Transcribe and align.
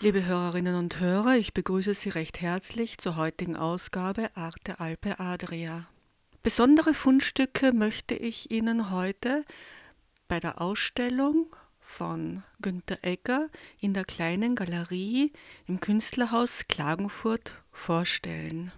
Liebe 0.00 0.24
Hörerinnen 0.24 0.76
und 0.76 1.00
Hörer, 1.00 1.34
ich 1.34 1.52
begrüße 1.54 1.92
Sie 1.92 2.10
recht 2.10 2.40
herzlich 2.40 2.98
zur 2.98 3.16
heutigen 3.16 3.56
Ausgabe 3.56 4.30
Arte 4.36 4.78
Alpe 4.78 5.18
Adria. 5.18 5.88
Besondere 6.44 6.94
Fundstücke 6.94 7.72
möchte 7.72 8.14
ich 8.14 8.52
Ihnen 8.52 8.92
heute 8.92 9.44
bei 10.28 10.38
der 10.38 10.60
Ausstellung 10.60 11.46
von 11.80 12.44
Günter 12.62 12.98
Egger 13.02 13.48
in 13.80 13.92
der 13.92 14.04
kleinen 14.04 14.54
Galerie 14.54 15.32
im 15.66 15.80
Künstlerhaus 15.80 16.68
Klagenfurt 16.68 17.56
vorstellen. 17.72 18.70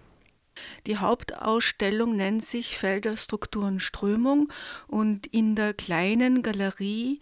Die 0.87 0.97
Hauptausstellung 0.97 2.15
nennt 2.15 2.43
sich 2.43 2.79
Felder, 2.79 3.15
Strukturen, 3.15 3.79
Strömung 3.79 4.51
und 4.87 5.27
in 5.27 5.55
der 5.55 5.75
kleinen 5.75 6.41
Galerie 6.41 7.19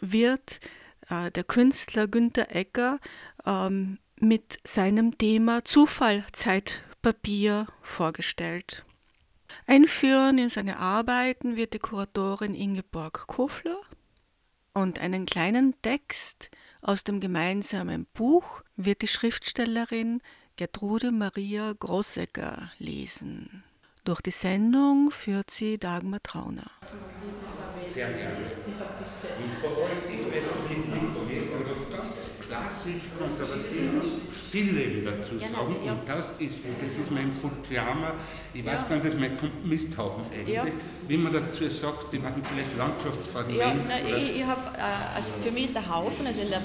wird 0.00 0.58
äh, 1.08 1.30
der 1.30 1.44
Künstler 1.44 2.08
Günter 2.08 2.54
Egger 2.54 2.98
ähm, 3.44 3.98
mit 4.18 4.58
seinem 4.64 5.18
Thema 5.18 5.64
Zufall, 5.64 6.24
Zeitpapier 6.32 7.66
vorgestellt. 7.82 8.84
Einführen 9.66 10.38
in 10.38 10.48
seine 10.48 10.78
Arbeiten 10.78 11.56
wird 11.56 11.74
die 11.74 11.78
Kuratorin 11.78 12.54
Ingeborg 12.54 13.26
Kofler 13.26 13.80
und 14.72 14.98
einen 14.98 15.26
kleinen 15.26 15.80
Text 15.82 16.50
aus 16.82 17.02
dem 17.02 17.20
gemeinsamen 17.20 18.06
Buch 18.12 18.62
wird 18.76 19.02
die 19.02 19.08
Schriftstellerin 19.08 20.20
Gertrude 20.56 21.10
Maria 21.12 21.72
Großegger 21.72 22.70
lesen. 22.78 23.64
Durch 24.04 24.20
die 24.20 24.30
Sendung 24.30 25.10
führt 25.10 25.50
sie 25.50 25.78
Dagmar 25.78 26.22
Trauner. 26.22 26.70
Sehr 27.90 28.12
gerne. 28.12 28.52
Und 29.42 29.54
vor 29.60 29.84
allem 29.84 30.04
im 30.08 30.32
Wesentlichen 30.32 30.92
etwas 30.92 31.90
ganz 31.90 32.30
klassisch 32.86 33.02
konservatives 33.18 34.04
Stillleben 34.48 35.04
dazu 35.04 35.38
sagen. 35.38 35.76
Und 35.82 36.08
das 36.08 36.34
ist, 36.38 36.58
das 36.80 36.96
ist 36.96 37.10
mein 37.10 37.32
Fukuyama, 37.32 38.14
ich 38.54 38.64
weiß 38.64 38.88
gar 38.88 38.96
nicht, 38.96 39.06
das 39.06 39.14
ist 39.14 39.20
mein 39.20 39.38
Misthaufen 39.64 40.24
eigentlich. 40.32 40.54
Ja. 40.54 40.66
Wie 41.08 41.16
man 41.16 41.32
dazu 41.32 41.68
sagt, 41.68 42.12
ich 42.12 42.22
weiß 42.22 42.36
nicht, 42.36 42.46
vielleicht 42.48 42.76
Landschaftsfragment. 42.76 43.58
Ja, 43.58 43.74
na, 43.88 44.16
ich, 44.16 44.38
ich 44.38 44.44
habe, 44.44 44.76
äh, 44.76 45.16
also 45.16 45.32
für 45.42 45.50
mich 45.50 45.64
ist 45.66 45.74
der 45.74 45.88
Haufen, 45.88 46.26
also 46.26 46.40
der, 46.48 46.62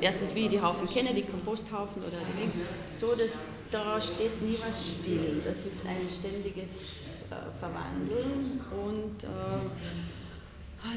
erstens 0.00 0.34
wie 0.34 0.44
ich 0.44 0.50
die 0.50 0.60
Haufen 0.60 0.88
kenne, 0.88 1.14
die 1.14 1.22
Komposthaufen 1.22 2.02
oder 2.02 2.10
die 2.10 2.40
Links, 2.40 2.56
so, 2.92 3.14
dass 3.14 3.44
da 3.70 4.00
steht 4.00 4.40
nie 4.42 4.56
was 4.66 4.90
still. 4.90 5.42
Das 5.44 5.66
ist 5.66 5.84
ein 5.86 6.08
ständiges 6.10 6.84
äh, 7.30 7.34
Verwandeln 7.58 8.60
und 8.70 9.24
äh, 9.24 9.28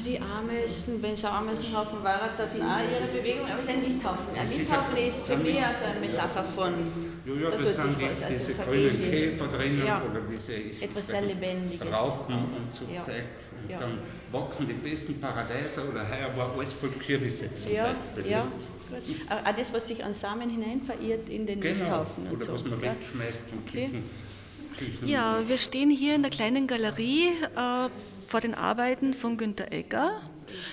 die 0.04 0.20
Ameisen, 0.20 1.02
wenn 1.02 1.14
es 1.14 1.24
ein 1.24 1.32
Ameisenhaufen 1.32 2.02
war, 2.02 2.20
hatten 2.20 2.42
auch 2.42 2.80
ihre 2.80 3.08
Bewegung, 3.12 3.44
aber 3.44 3.60
es 3.60 3.66
ist 3.66 3.70
ein 3.70 3.82
Misthaufen. 3.82 4.26
Ein 4.38 4.48
Misthaufen 4.48 4.96
ist 4.96 5.26
für 5.26 5.36
mich 5.36 5.64
also 5.64 5.84
eine 5.84 6.00
Metapher 6.06 6.44
von. 6.44 6.74
Ja, 7.24 7.34
ja, 7.34 7.50
das 7.50 7.76
sind 7.76 8.00
die, 8.00 8.10
was, 8.10 8.22
also 8.22 8.38
diese 8.38 8.54
grünen 8.54 9.10
Käfer 9.10 9.46
drinnen 9.48 9.86
ja, 9.86 10.02
oder 10.02 10.20
diese 10.30 10.54
etwas 10.54 11.08
sehr 11.08 11.22
Lebendiges. 11.22 11.92
Raupen 11.92 12.34
und 12.36 12.74
so 12.74 12.84
ja. 12.92 13.00
Zeug. 13.02 13.24
Und 13.60 13.70
ja. 13.70 13.80
dann 13.80 13.98
wachsen 14.30 14.68
die 14.68 14.74
besten 14.74 15.20
Paradeiser 15.20 15.88
oder 15.88 16.08
heuer 16.08 16.36
war 16.36 16.52
alles 16.52 16.72
voll 16.72 16.90
Kürbisse 16.90 17.50
zum 17.58 17.72
ja, 17.72 17.94
Beispiel. 18.14 18.32
Ja, 18.32 18.42
gut. 18.42 19.04
Auch 19.28 19.54
das, 19.54 19.72
was 19.72 19.88
sich 19.88 20.04
an 20.04 20.14
Samen 20.14 20.48
hinein 20.48 20.80
verirrt 20.80 21.28
in 21.28 21.44
den 21.44 21.60
genau. 21.60 21.74
Misthaufen 21.74 22.26
und 22.28 22.36
oder 22.36 22.44
so. 22.44 22.52
was 22.54 22.64
man 22.64 22.80
wegschmeißt 22.80 23.40
vom 23.48 23.58
okay. 23.66 23.90
Küchen. 24.78 25.08
Ja, 25.08 25.42
wir 25.46 25.58
stehen 25.58 25.90
hier 25.90 26.14
in 26.14 26.22
der 26.22 26.30
kleinen 26.30 26.66
Galerie. 26.66 27.30
Äh, 27.56 27.88
vor 28.28 28.40
den 28.40 28.54
Arbeiten 28.54 29.14
von 29.14 29.38
Günter 29.38 29.72
Egger. 29.72 30.20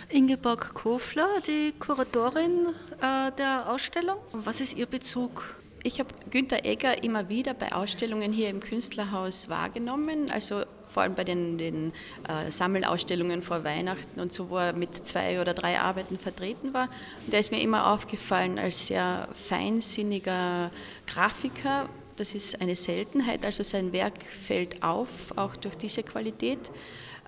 Ingeborg 0.09 0.73
Kofler, 0.73 1.41
die 1.47 1.73
Kuratorin 1.79 2.67
äh, 3.01 3.31
der 3.31 3.69
Ausstellung. 3.69 4.17
Was 4.33 4.59
ist 4.59 4.75
Ihr 4.75 4.85
Bezug? 4.85 5.61
Ich 5.81 5.99
habe 5.99 6.09
Günter 6.29 6.65
Egger 6.65 7.03
immer 7.03 7.29
wieder 7.29 7.53
bei 7.53 7.71
Ausstellungen 7.71 8.33
hier 8.33 8.49
im 8.49 8.59
Künstlerhaus 8.59 9.47
wahrgenommen, 9.47 10.29
also 10.31 10.63
vor 10.89 11.03
allem 11.03 11.15
bei 11.15 11.23
den, 11.23 11.57
den 11.57 11.93
äh, 12.27 12.51
Sammelausstellungen 12.51 13.41
vor 13.41 13.63
Weihnachten 13.63 14.19
und 14.19 14.33
so, 14.33 14.49
wo 14.49 14.57
er 14.57 14.73
mit 14.73 15.07
zwei 15.07 15.39
oder 15.39 15.53
drei 15.53 15.79
Arbeiten 15.79 16.19
vertreten 16.19 16.73
war. 16.73 16.89
Und 17.23 17.31
der 17.31 17.39
ist 17.39 17.51
mir 17.51 17.61
immer 17.61 17.93
aufgefallen 17.93 18.59
als 18.59 18.87
sehr 18.87 19.29
feinsinniger 19.47 20.71
Grafiker. 21.07 21.87
Das 22.17 22.35
ist 22.35 22.59
eine 22.59 22.75
Seltenheit, 22.75 23.45
also 23.45 23.63
sein 23.63 23.93
Werk 23.93 24.23
fällt 24.23 24.83
auf, 24.83 25.07
auch 25.37 25.55
durch 25.55 25.75
diese 25.75 26.03
Qualität. 26.03 26.59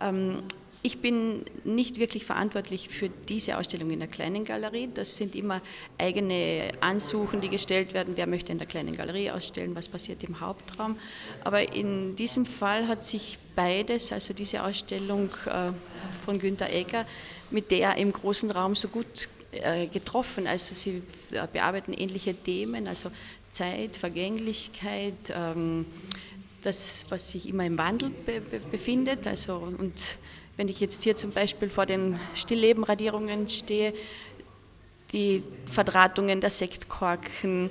Ähm, 0.02 0.44
ich 0.84 1.02
bin 1.02 1.44
nicht 1.66 2.00
wirklich 2.00 2.24
verantwortlich 2.24 2.88
für 2.88 3.10
diese 3.10 3.58
Ausstellung 3.58 3.90
in 3.90 4.00
der 4.00 4.08
kleinen 4.08 4.46
Galerie. 4.46 4.88
Das 4.94 5.18
sind 5.18 5.36
immer 5.36 5.62
eigene 5.98 6.72
Ansuchen, 6.80 7.42
die 7.42 7.50
gestellt 7.50 7.94
werden. 7.94 8.14
Wer 8.16 8.28
möchte 8.28 8.52
in 8.52 8.58
der 8.58 8.68
kleinen 8.68 8.96
Galerie 8.96 9.32
ausstellen? 9.32 9.76
Was 9.76 9.90
passiert 9.90 10.24
im 10.24 10.40
Hauptraum? 10.40 10.98
Aber 11.44 11.74
in 11.74 12.16
diesem 12.16 12.46
Fall 12.46 12.88
hat 12.88 13.04
sich 13.04 13.38
beides, 13.56 14.14
also 14.14 14.34
diese 14.34 14.64
Ausstellung 14.64 15.30
äh, 15.48 15.72
von 16.24 16.40
Günter 16.40 16.70
Egger, 16.70 17.06
mit 17.50 17.72
der 17.72 17.98
im 17.98 18.14
großen 18.14 18.52
Raum 18.52 18.76
so 18.76 18.88
gut 18.88 19.28
äh, 19.52 19.88
getroffen. 19.88 20.48
Also 20.48 20.76
sie 20.76 21.02
äh, 21.32 21.48
bearbeiten 21.52 21.92
ähnliche 21.92 22.34
Themen, 22.34 22.88
also 22.88 23.12
Zeit, 23.52 23.98
Vergänglichkeit. 23.98 25.34
Ähm, 25.34 25.86
das, 26.68 27.06
was 27.10 27.32
sich 27.32 27.48
immer 27.48 27.66
im 27.66 27.78
Wandel 27.78 28.10
be 28.10 28.42
be 28.42 28.60
befindet. 28.60 29.26
Also, 29.26 29.56
und 29.56 30.18
wenn 30.58 30.68
ich 30.68 30.80
jetzt 30.80 31.04
hier 31.04 31.16
zum 31.16 31.32
Beispiel 31.32 31.70
vor 31.70 31.86
den 31.86 32.20
Stilllebenradierungen 32.36 33.48
stehe, 33.48 33.94
die 35.14 35.44
Verdrahtungen 35.72 36.42
der 36.42 36.50
Sektkorken, 36.50 37.70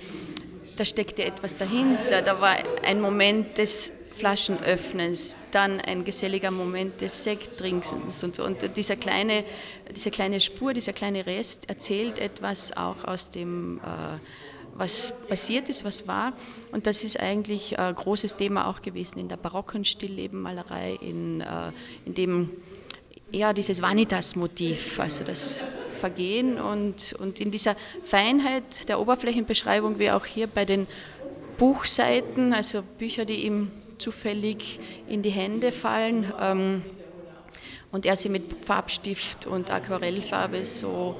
da 0.77 0.85
steckte 0.85 1.25
etwas 1.25 1.57
dahinter. 1.57 2.23
Da 2.23 2.41
war 2.41 2.57
ein 2.83 3.01
Moment 3.01 3.59
des 3.59 3.93
Flaschenöffnens, 4.13 5.37
dann 5.51 5.79
ein 5.81 6.05
geselliger 6.05 6.51
Moment 6.51 7.03
des 7.03 7.23
Sekttrinkens 7.23 8.23
und 8.23 8.35
so. 8.35 8.45
Und 8.45 8.77
dieser 8.77 8.97
kleine, 8.97 9.45
diese 9.95 10.11
kleine 10.11 10.41
Spur, 10.41 10.73
dieser 10.73 10.95
kleine 10.95 11.27
Rest 11.27 11.69
erzählt 11.69 12.19
etwas 12.19 12.75
auch 12.75 13.05
aus 13.05 13.29
dem 13.31 13.79
äh, 13.79 14.19
was 14.79 15.13
passiert 15.29 15.69
ist, 15.69 15.85
was 15.85 16.07
war. 16.07 16.33
Und 16.73 16.87
das 16.87 17.05
ist 17.05 17.19
eigentlich 17.19 17.79
ein 17.79 17.95
großes 17.95 18.37
Thema 18.37 18.69
auch 18.69 18.83
gewesen 18.83 19.19
in 19.19 19.29
der 19.29 19.37
barocken 19.37 19.85
Stilllebenmalerei, 19.85 20.99
in, 21.01 21.41
äh, 21.41 21.73
in 22.05 22.15
dem 22.15 22.51
eher 23.33 23.53
dieses 23.53 23.83
Vanitas-Motiv, 23.83 25.01
also 25.01 25.25
das 25.25 25.65
Vergehen 25.99 26.61
und, 26.61 27.15
und 27.15 27.41
in 27.41 27.51
dieser 27.51 27.75
Feinheit 28.05 28.89
der 28.89 29.01
Oberflächenbeschreibung, 29.01 29.99
wie 29.99 30.11
auch 30.11 30.27
hier 30.27 30.47
bei 30.47 30.65
den 30.65 30.87
Buchseiten, 31.57 32.53
also 32.53 32.83
Bücher, 32.99 33.25
die 33.25 33.47
ihm 33.47 33.71
zufällig 33.99 34.79
in 35.09 35.23
die 35.23 35.31
Hände 35.31 35.73
fallen. 35.73 36.33
Ähm, 36.39 36.83
und 37.93 38.05
er 38.05 38.17
sie 38.17 38.29
mit 38.29 38.65
Farbstift 38.65 39.47
und 39.47 39.71
Aquarellfarbe 39.71 40.67
so 40.67 41.19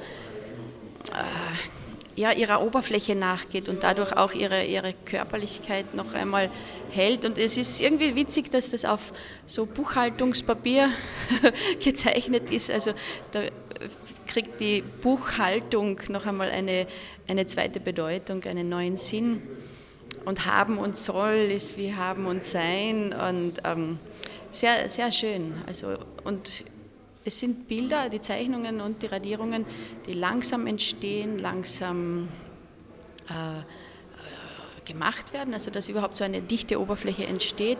äh, 1.11 1.76
ja, 2.17 2.31
ihrer 2.31 2.63
Oberfläche 2.63 3.15
nachgeht 3.15 3.69
und 3.69 3.83
dadurch 3.83 4.11
auch 4.17 4.33
ihre, 4.33 4.65
ihre 4.65 4.93
Körperlichkeit 5.05 5.93
noch 5.93 6.15
einmal 6.15 6.49
hält. 6.89 7.25
Und 7.25 7.37
es 7.37 7.57
ist 7.57 7.79
irgendwie 7.79 8.15
witzig, 8.15 8.49
dass 8.49 8.71
das 8.71 8.85
auf 8.85 9.13
so 9.45 9.67
Buchhaltungspapier 9.67 10.89
gezeichnet 11.83 12.49
ist. 12.49 12.71
Also 12.71 12.93
da 13.31 13.43
kriegt 14.25 14.59
die 14.59 14.81
Buchhaltung 14.81 16.01
noch 16.09 16.25
einmal 16.25 16.49
eine, 16.49 16.87
eine 17.27 17.45
zweite 17.45 17.79
Bedeutung, 17.79 18.43
einen 18.45 18.67
neuen 18.67 18.97
Sinn. 18.97 19.43
Und 20.25 20.45
haben 20.45 20.79
und 20.79 20.97
soll 20.97 21.51
ist 21.51 21.77
wie 21.77 21.93
haben 21.93 22.25
und 22.25 22.43
sein 22.43 23.13
und 23.13 23.61
ähm, 23.63 23.97
sehr, 24.51 24.89
sehr 24.89 25.09
schön. 25.11 25.53
Also, 25.67 25.95
und 26.25 26.65
es 27.27 27.39
sind 27.39 27.67
Bilder, 27.67 28.07
die 28.07 28.21
Zeichnungen 28.21 28.79
und 28.79 29.01
die 29.01 29.07
Radierungen, 29.07 29.65
die 30.05 30.13
langsam 30.13 30.65
entstehen, 30.65 31.39
langsam 31.39 32.29
äh, 33.29 33.59
äh, 33.59 33.63
gemacht 34.85 35.33
werden, 35.33 35.53
also 35.53 35.69
dass 35.69 35.89
überhaupt 35.89 36.15
so 36.15 36.23
eine 36.23 36.41
dichte 36.41 36.79
Oberfläche 36.79 37.27
entsteht. 37.27 37.79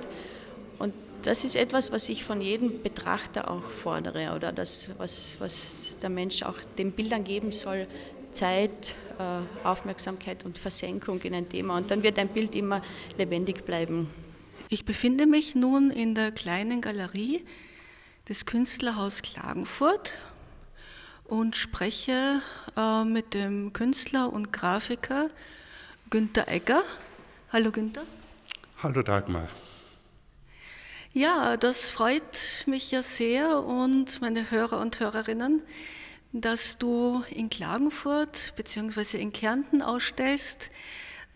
Und 0.79 0.93
das 1.21 1.45
ist 1.45 1.55
etwas, 1.55 1.93
was 1.93 2.09
ich 2.09 2.25
von 2.25 2.41
jedem 2.41 2.83
Betrachter 2.83 3.49
auch 3.49 3.63
fordere 3.63 4.33
oder 4.35 4.51
das, 4.51 4.89
was, 4.97 5.37
was 5.39 5.95
der 6.01 6.09
Mensch 6.09 6.43
auch 6.43 6.57
den 6.77 6.91
Bildern 6.91 7.23
geben 7.23 7.53
soll, 7.53 7.87
Zeit, 8.33 8.95
äh, 9.17 9.65
Aufmerksamkeit 9.65 10.43
und 10.43 10.57
Versenkung 10.57 11.21
in 11.21 11.33
ein 11.33 11.47
Thema. 11.47 11.77
Und 11.77 11.89
dann 11.89 12.03
wird 12.03 12.19
ein 12.19 12.27
Bild 12.27 12.53
immer 12.53 12.81
lebendig 13.17 13.65
bleiben. 13.65 14.09
Ich 14.69 14.83
befinde 14.83 15.25
mich 15.25 15.55
nun 15.55 15.89
in 15.89 16.13
der 16.15 16.33
kleinen 16.33 16.81
Galerie 16.81 17.45
des 18.29 18.45
Künstlerhaus 18.45 19.21
Klagenfurt 19.21 20.17
und 21.23 21.55
spreche 21.55 22.41
äh, 22.75 23.03
mit 23.05 23.33
dem 23.33 23.71
Künstler 23.71 24.31
und 24.33 24.51
Grafiker 24.51 25.29
Günter 26.09 26.47
Egger. 26.47 26.83
Hallo 27.51 27.71
Günter. 27.71 28.03
Hallo 28.83 29.01
Dagmar. 29.01 29.47
Ja, 31.13 31.57
das 31.57 31.89
freut 31.89 32.63
mich 32.65 32.91
ja 32.91 33.01
sehr 33.01 33.63
und 33.63 34.21
meine 34.21 34.51
Hörer 34.51 34.79
und 34.79 34.99
Hörerinnen, 34.99 35.61
dass 36.33 36.77
du 36.77 37.23
in 37.29 37.49
Klagenfurt 37.49 38.53
bzw. 38.55 39.17
in 39.17 39.31
Kärnten 39.31 39.81
ausstellst 39.81 40.69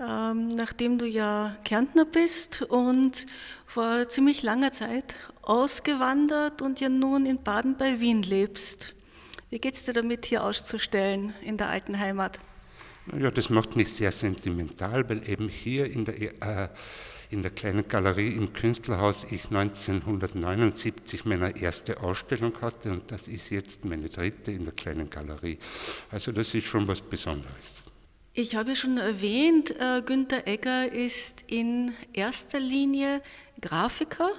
ähm, 0.01 0.48
nachdem 0.48 0.98
du 0.98 1.06
ja 1.06 1.56
Kärntner 1.63 2.06
bist 2.06 2.63
und 2.63 3.25
vor 3.65 4.09
ziemlich 4.09 4.42
langer 4.42 4.71
Zeit 4.71 5.15
ausgewandert 5.42 6.62
und 6.62 6.80
ja 6.80 6.89
nun 6.89 7.25
in 7.25 7.44
Baden 7.44 7.77
bei 7.77 8.00
Wien 8.00 8.24
lebst. 8.24 8.95
Wie 9.50 9.59
geht 9.59 9.75
es 9.75 9.86
dir 9.86 9.94
damit, 9.94 10.25
hier 10.25 10.44
auszustellen 10.44 11.33
in 11.42 11.57
der 11.57 11.69
alten 11.69 12.00
Heimat? 12.00 12.39
Ja, 13.18 13.31
das 13.31 13.50
macht 13.50 13.75
mich 13.75 13.94
sehr 13.94 14.12
sentimental, 14.12 15.09
weil 15.09 15.27
eben 15.27 15.50
hier 15.50 15.86
in 15.86 16.06
der, 16.06 16.21
äh, 16.21 16.69
in 17.30 17.42
der 17.42 17.51
kleinen 17.51 17.88
Galerie 17.88 18.36
im 18.36 18.53
Künstlerhaus 18.53 19.25
ich 19.30 19.45
1979 19.45 21.25
meine 21.25 21.57
erste 21.59 22.01
Ausstellung 22.01 22.53
hatte 22.62 22.92
und 22.92 23.12
das 23.12 23.27
ist 23.27 23.50
jetzt 23.50 23.86
meine 23.86 24.09
dritte 24.09 24.51
in 24.51 24.65
der 24.65 24.74
kleinen 24.74 25.09
Galerie. 25.09 25.57
Also 26.12 26.31
das 26.31 26.53
ist 26.53 26.65
schon 26.65 26.88
was 26.88 27.01
Besonderes. 27.01 27.83
Ich 28.33 28.55
habe 28.55 28.77
schon 28.77 28.97
erwähnt, 28.97 29.71
äh, 29.77 30.01
Günter 30.01 30.47
Egger 30.47 30.89
ist 30.89 31.43
in 31.47 31.93
erster 32.13 32.61
Linie 32.61 33.21
Grafiker, 33.59 34.29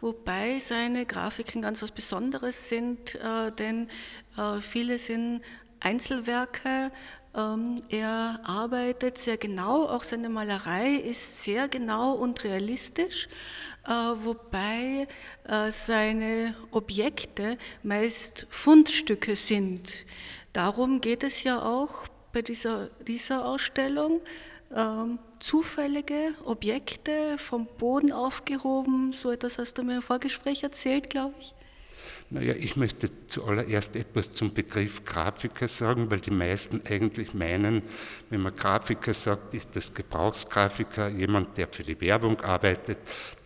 wobei 0.00 0.60
seine 0.60 1.06
Grafiken 1.06 1.62
ganz 1.62 1.82
was 1.82 1.90
Besonderes 1.90 2.68
sind, 2.68 3.16
äh, 3.16 3.50
denn 3.50 3.88
äh, 4.38 4.60
viele 4.60 4.96
sind 4.98 5.42
Einzelwerke. 5.80 6.92
Ähm, 7.34 7.82
er 7.88 8.38
arbeitet 8.44 9.18
sehr 9.18 9.38
genau, 9.38 9.86
auch 9.86 10.04
seine 10.04 10.28
Malerei 10.28 10.94
ist 10.94 11.42
sehr 11.42 11.66
genau 11.66 12.12
und 12.12 12.44
realistisch, 12.44 13.28
wobei 13.84 15.06
seine 15.68 16.56
Objekte 16.72 17.56
meist 17.84 18.48
Fundstücke 18.50 19.36
sind. 19.36 20.04
Darum 20.52 21.00
geht 21.00 21.22
es 21.22 21.44
ja 21.44 21.62
auch 21.62 22.08
bei 22.36 22.42
dieser, 22.42 22.90
dieser 23.08 23.46
Ausstellung 23.46 24.20
ähm, 24.76 25.18
zufällige 25.40 26.34
Objekte 26.44 27.38
vom 27.38 27.66
Boden 27.78 28.12
aufgehoben. 28.12 29.14
So 29.14 29.30
etwas 29.30 29.56
hast 29.56 29.78
du 29.78 29.82
mir 29.82 29.96
im 29.96 30.02
Vorgespräch 30.02 30.62
erzählt, 30.62 31.08
glaube 31.08 31.34
ich. 31.40 31.54
Naja, 32.28 32.52
ich 32.52 32.76
möchte 32.76 33.08
zuallererst 33.26 33.96
etwas 33.96 34.34
zum 34.34 34.52
Begriff 34.52 35.02
Grafiker 35.06 35.66
sagen, 35.66 36.10
weil 36.10 36.20
die 36.20 36.30
meisten 36.30 36.82
eigentlich 36.86 37.32
meinen, 37.32 37.82
wenn 38.28 38.42
man 38.42 38.54
Grafiker 38.54 39.14
sagt, 39.14 39.54
ist 39.54 39.74
das 39.74 39.94
Gebrauchsgrafiker 39.94 41.08
jemand, 41.08 41.56
der 41.56 41.68
für 41.68 41.84
die 41.84 41.98
Werbung 42.02 42.38
arbeitet. 42.42 42.98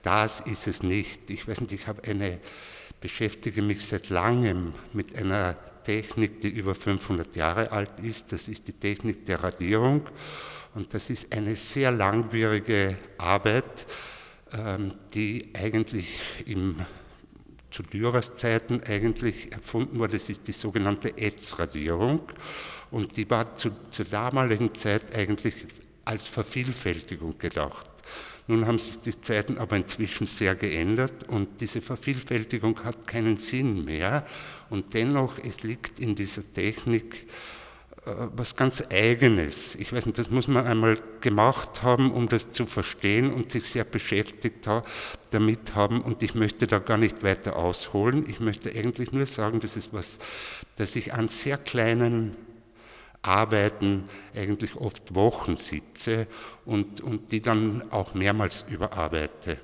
Das 0.02 0.40
ist 0.40 0.66
es 0.66 0.82
nicht. 0.82 1.30
Ich 1.30 1.46
weiß 1.46 1.60
nicht, 1.60 1.74
ich 1.74 1.86
habe 1.86 2.02
eine, 2.02 2.40
beschäftige 3.00 3.62
mich 3.62 3.86
seit 3.86 4.08
langem 4.08 4.74
mit 4.92 5.14
einer 5.16 5.56
Technik, 5.82 6.40
die 6.40 6.48
über 6.48 6.74
500 6.74 7.36
Jahre 7.36 7.72
alt 7.72 7.90
ist. 8.02 8.32
Das 8.32 8.48
ist 8.48 8.68
die 8.68 8.72
Technik 8.72 9.26
der 9.26 9.42
Radierung. 9.42 10.08
Und 10.74 10.94
das 10.94 11.10
ist 11.10 11.32
eine 11.32 11.56
sehr 11.56 11.90
langwierige 11.90 12.96
Arbeit, 13.18 13.86
ähm, 14.52 14.94
die 15.12 15.50
eigentlich 15.54 16.20
im, 16.46 16.76
zu 17.70 17.82
Dürers 17.82 18.36
Zeiten 18.36 18.82
eigentlich 18.82 19.52
erfunden 19.52 19.98
wurde. 19.98 20.12
Das 20.12 20.28
ist 20.30 20.46
die 20.46 20.52
sogenannte 20.52 21.16
Ätzradierung. 21.16 22.22
Und 22.90 23.16
die 23.16 23.28
war 23.30 23.56
zu, 23.56 23.70
zur 23.90 24.04
damaligen 24.04 24.74
Zeit 24.74 25.14
eigentlich 25.14 25.54
als 26.04 26.26
Vervielfältigung 26.26 27.38
gedacht. 27.38 27.86
Nun 28.50 28.66
haben 28.66 28.80
sich 28.80 28.98
die 28.98 29.20
Zeiten 29.20 29.58
aber 29.58 29.76
inzwischen 29.76 30.26
sehr 30.26 30.56
geändert 30.56 31.28
und 31.28 31.60
diese 31.60 31.80
Vervielfältigung 31.80 32.82
hat 32.82 33.06
keinen 33.06 33.38
Sinn 33.38 33.84
mehr. 33.84 34.26
Und 34.70 34.92
dennoch, 34.94 35.38
es 35.38 35.62
liegt 35.62 36.00
in 36.00 36.16
dieser 36.16 36.42
Technik 36.52 37.28
äh, 38.06 38.10
was 38.34 38.56
ganz 38.56 38.82
Eigenes. 38.90 39.76
Ich 39.76 39.92
weiß 39.92 40.06
nicht, 40.06 40.18
das 40.18 40.30
muss 40.30 40.48
man 40.48 40.66
einmal 40.66 40.98
gemacht 41.20 41.84
haben, 41.84 42.10
um 42.10 42.28
das 42.28 42.50
zu 42.50 42.66
verstehen 42.66 43.32
und 43.32 43.52
sich 43.52 43.66
sehr 43.66 43.84
beschäftigt 43.84 44.68
damit 45.30 45.76
haben. 45.76 46.00
Und 46.00 46.24
ich 46.24 46.34
möchte 46.34 46.66
da 46.66 46.80
gar 46.80 46.98
nicht 46.98 47.22
weiter 47.22 47.54
ausholen. 47.54 48.28
Ich 48.28 48.40
möchte 48.40 48.72
eigentlich 48.74 49.12
nur 49.12 49.26
sagen, 49.26 49.60
das 49.60 49.76
ist 49.76 49.92
was, 49.92 50.18
das 50.74 50.96
ich 50.96 51.14
an 51.14 51.28
sehr 51.28 51.56
kleinen 51.56 52.36
Arbeiten 53.22 54.08
eigentlich 54.34 54.76
oft 54.76 55.14
Wochen 55.14 55.56
sitze 55.56 56.26
und, 56.64 57.00
und 57.00 57.32
die 57.32 57.42
dann 57.42 57.90
auch 57.90 58.14
mehrmals 58.14 58.64
überarbeite. 58.68 59.58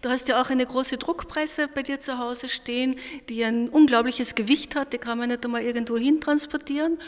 Du 0.00 0.08
hast 0.08 0.28
ja 0.28 0.40
auch 0.40 0.48
eine 0.48 0.64
große 0.64 0.96
Druckpresse 0.96 1.68
bei 1.68 1.82
dir 1.82 1.98
zu 1.98 2.18
Hause 2.18 2.48
stehen, 2.48 2.96
die 3.28 3.44
ein 3.44 3.68
unglaubliches 3.68 4.34
Gewicht 4.34 4.76
hat, 4.76 4.92
die 4.92 4.98
kann 4.98 5.18
man 5.18 5.28
nicht 5.28 5.44
einmal 5.44 5.62
irgendwo 5.62 5.96
hin 5.96 6.20
transportieren. 6.20 6.98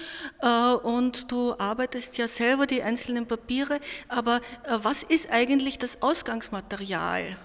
Äh, 0.40 0.72
und 0.72 1.30
du 1.30 1.54
arbeitest 1.58 2.18
ja 2.18 2.26
selber 2.26 2.66
die 2.66 2.82
einzelnen 2.82 3.26
Papiere, 3.26 3.80
aber 4.08 4.38
äh, 4.64 4.78
was 4.82 5.04
ist 5.04 5.30
eigentlich 5.30 5.78
das 5.78 6.02
Ausgangsmaterial? 6.02 7.36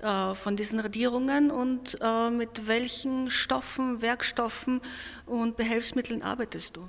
Äh, 0.00 0.36
von 0.36 0.54
diesen 0.54 0.78
Radierungen 0.78 1.50
und 1.50 1.98
äh, 2.00 2.30
mit 2.30 2.68
welchen 2.68 3.32
Stoffen, 3.32 4.00
Werkstoffen 4.00 4.80
und 5.26 5.56
Behelfsmitteln 5.56 6.22
arbeitest 6.22 6.76
du? 6.76 6.86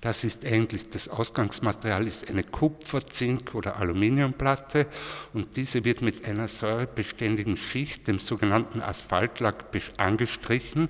Das 0.00 0.22
ist 0.22 0.44
eigentlich, 0.44 0.88
das 0.88 1.08
Ausgangsmaterial 1.08 2.06
ist 2.06 2.30
eine 2.30 2.44
Kupfer-, 2.44 3.04
Zink- 3.04 3.56
oder 3.56 3.78
Aluminiumplatte 3.78 4.86
und 5.32 5.56
diese 5.56 5.84
wird 5.84 6.02
mit 6.02 6.24
einer 6.24 6.46
säurebeständigen 6.46 7.56
Schicht, 7.56 8.06
dem 8.06 8.20
sogenannten 8.20 8.80
Asphaltlack, 8.80 9.64
angestrichen 9.96 10.88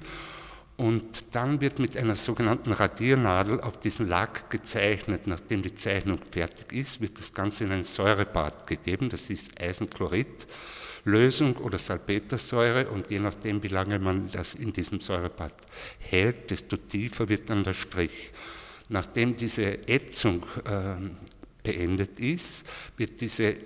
und 0.76 1.34
dann 1.34 1.62
wird 1.62 1.78
mit 1.78 1.96
einer 1.96 2.16
sogenannten 2.16 2.72
Radiernadel 2.72 3.62
auf 3.62 3.80
diesen 3.80 4.08
Lack 4.08 4.50
gezeichnet. 4.50 5.26
Nachdem 5.26 5.62
die 5.62 5.74
Zeichnung 5.74 6.18
fertig 6.30 6.70
ist, 6.74 7.00
wird 7.00 7.18
das 7.18 7.32
Ganze 7.32 7.64
in 7.64 7.72
ein 7.72 7.82
Säurebad 7.82 8.66
gegeben, 8.66 9.08
das 9.08 9.30
ist 9.30 9.58
Eisenchlorid. 9.58 10.46
Lösung 11.04 11.56
oder 11.56 11.78
Salpetersäure 11.78 12.88
und 12.88 13.10
je 13.10 13.18
nachdem, 13.18 13.62
wie 13.62 13.68
lange 13.68 13.98
man 13.98 14.30
das 14.30 14.54
in 14.54 14.72
diesem 14.72 15.00
Säurebad 15.00 15.54
hält, 15.98 16.50
desto 16.50 16.76
tiefer 16.76 17.28
wird 17.28 17.50
dann 17.50 17.64
der 17.64 17.72
Strich. 17.72 18.30
Nachdem 18.88 19.36
diese 19.36 19.88
Ätzung 19.88 20.44
äh, 20.64 20.96
beendet 21.62 22.20
ist, 22.20 22.66
wird 22.96 23.20
diese 23.20 23.44
äh, 23.44 23.56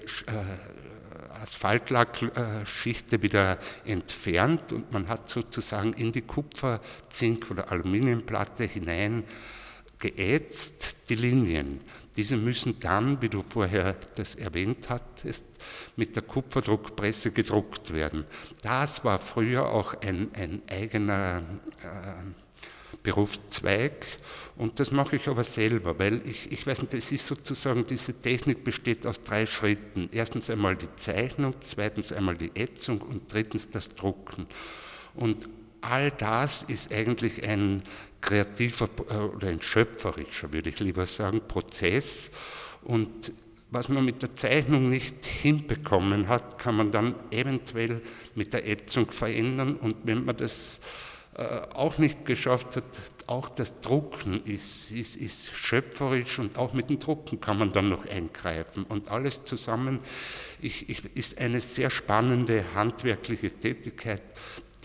Asphaltlackschichte 1.43 3.21
wieder 3.23 3.59
entfernt 3.85 4.73
und 4.73 4.93
man 4.93 5.09
hat 5.09 5.29
sozusagen 5.29 5.93
in 5.93 6.13
die 6.13 6.23
Kupfer-, 6.23 6.81
Zink- 7.11 7.51
oder 7.51 7.71
Aluminiumplatte 7.71 8.65
hinein 8.65 9.25
geätzt 9.99 10.97
die 11.09 11.15
Linien. 11.15 11.81
Diese 12.17 12.37
müssen 12.37 12.81
dann, 12.81 13.21
wie 13.21 13.29
du 13.29 13.43
vorher 13.43 13.95
das 14.15 14.35
erwähnt 14.35 14.89
hattest, 14.89 15.45
mit 15.97 16.17
der 16.17 16.23
Kupferdruckpresse 16.23 17.33
gedruckt 17.33 17.93
werden. 17.93 18.25
Das 18.63 19.05
war 19.05 19.19
früher 19.19 19.69
auch 19.69 19.95
ein, 20.01 20.31
ein 20.35 20.63
eigener 20.69 21.43
äh, 21.83 23.03
Berufszweig 23.03 24.07
und 24.57 24.81
das 24.81 24.91
mache 24.91 25.17
ich 25.17 25.29
aber 25.29 25.45
selber, 25.45 25.99
weil 25.99 26.27
ich, 26.27 26.51
ich 26.51 26.67
weiß 26.67 26.83
nicht, 26.83 26.95
es 26.95 27.13
ist 27.13 27.27
sozusagen, 27.27 27.87
diese 27.87 28.21
Technik 28.21 28.65
besteht 28.65 29.07
aus 29.07 29.23
drei 29.23 29.47
Schritten. 29.47 30.09
Erstens 30.13 30.51
einmal 30.51 30.77
die 30.77 30.89
Zeichnung, 30.97 31.53
zweitens 31.63 32.13
einmal 32.13 32.37
die 32.37 32.51
Ätzung 32.55 33.01
und 33.03 33.33
drittens 33.33 33.71
das 33.71 33.89
Drucken. 33.95 34.47
Und 35.15 35.47
all 35.91 36.11
das 36.11 36.63
ist 36.65 36.93
eigentlich 36.93 37.47
ein 37.47 37.83
kreativer 38.21 38.89
äh, 39.09 39.15
oder 39.15 39.49
ein 39.49 39.63
schöpferischer, 39.63 40.53
würde 40.53 40.71
ich 40.71 40.81
lieber 40.81 41.07
sagen, 41.07 41.41
Prozess. 41.47 42.31
Und 42.83 43.33
was 43.71 43.89
man 43.89 44.05
mit 44.05 44.23
der 44.23 44.37
Zeichnung 44.37 44.91
nicht 44.91 45.25
hinbekommen 45.25 46.29
hat, 46.29 46.59
kann 46.59 46.77
man 46.77 46.93
dann 46.93 47.15
eventuell 47.31 48.01
mit 48.35 48.53
der 48.53 48.69
Ätzung 48.69 49.11
verändern. 49.11 49.77
Und 49.77 49.97
wenn 50.05 50.25
man 50.25 50.37
das 50.37 50.81
äh, 51.37 51.43
auch 51.75 51.99
nicht 51.99 52.25
geschafft 52.25 52.77
hat, 52.77 52.85
auch 53.27 53.49
das 53.49 53.81
Drucken 53.81 54.45
ist, 54.45 54.93
ist, 54.93 55.17
ist 55.17 55.53
schöpferisch 55.53 56.39
und 56.39 56.57
auch 56.59 56.73
mit 56.73 56.89
dem 56.89 56.99
Drucken 56.99 57.41
kann 57.41 57.59
man 57.59 57.73
dann 57.73 57.89
noch 57.89 58.07
eingreifen. 58.07 58.85
Und 58.85 59.11
alles 59.11 59.45
zusammen 59.45 60.01
ich, 60.61 60.89
ich, 60.89 61.05
ist 61.15 61.39
eine 61.39 61.61
sehr 61.61 61.91
spannende 61.91 62.65
handwerkliche 62.75 63.51
Tätigkeit, 63.51 64.23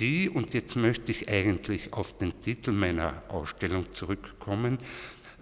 die, 0.02 0.30
und 0.30 0.54
jetzt 0.54 0.76
möchte 0.76 1.12
ich 1.12 1.30
eigentlich 1.30 1.94
auf 1.94 2.18
den 2.18 2.42
Titel 2.42 2.72
meiner 2.72 3.22
Ausstellung 3.30 3.94
zurückkommen, 3.94 4.80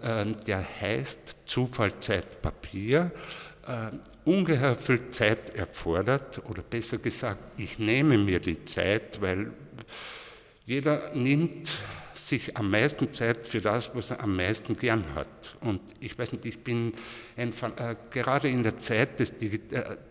ähm, 0.02 0.36
der 0.46 0.64
heißt 0.80 1.36
Zufallzeit 1.46 2.42
Papier. 2.42 3.10
Ähm, 3.66 4.00
ungeheuer 4.24 4.74
viel 4.74 5.10
Zeit 5.10 5.50
erfordert, 5.56 6.42
oder 6.48 6.62
besser 6.62 6.98
gesagt, 6.98 7.40
ich 7.58 7.78
nehme 7.78 8.18
mir 8.18 8.38
die 8.38 8.64
Zeit, 8.66 9.20
weil 9.20 9.50
jeder 10.66 11.14
nimmt 11.14 11.74
sich 12.28 12.56
am 12.56 12.70
meisten 12.70 13.12
Zeit 13.12 13.46
für 13.46 13.60
das, 13.60 13.94
was 13.94 14.10
er 14.10 14.20
am 14.20 14.36
meisten 14.36 14.76
gern 14.76 15.04
hat. 15.14 15.56
Und 15.60 15.80
ich 16.00 16.18
weiß 16.18 16.32
nicht, 16.32 16.44
ich 16.44 16.58
bin 16.58 16.92
ein, 17.36 17.52
äh, 17.76 17.96
gerade 18.10 18.48
in 18.48 18.62
der 18.62 18.78
Zeit 18.80 19.20
des, 19.20 19.32
äh, 19.42 19.58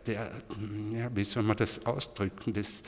der, 0.05 0.31
ja, 0.93 1.09
wie 1.13 1.23
soll 1.23 1.43
man 1.43 1.57
das 1.57 1.85
ausdrücken, 1.85 2.53
des, 2.53 2.83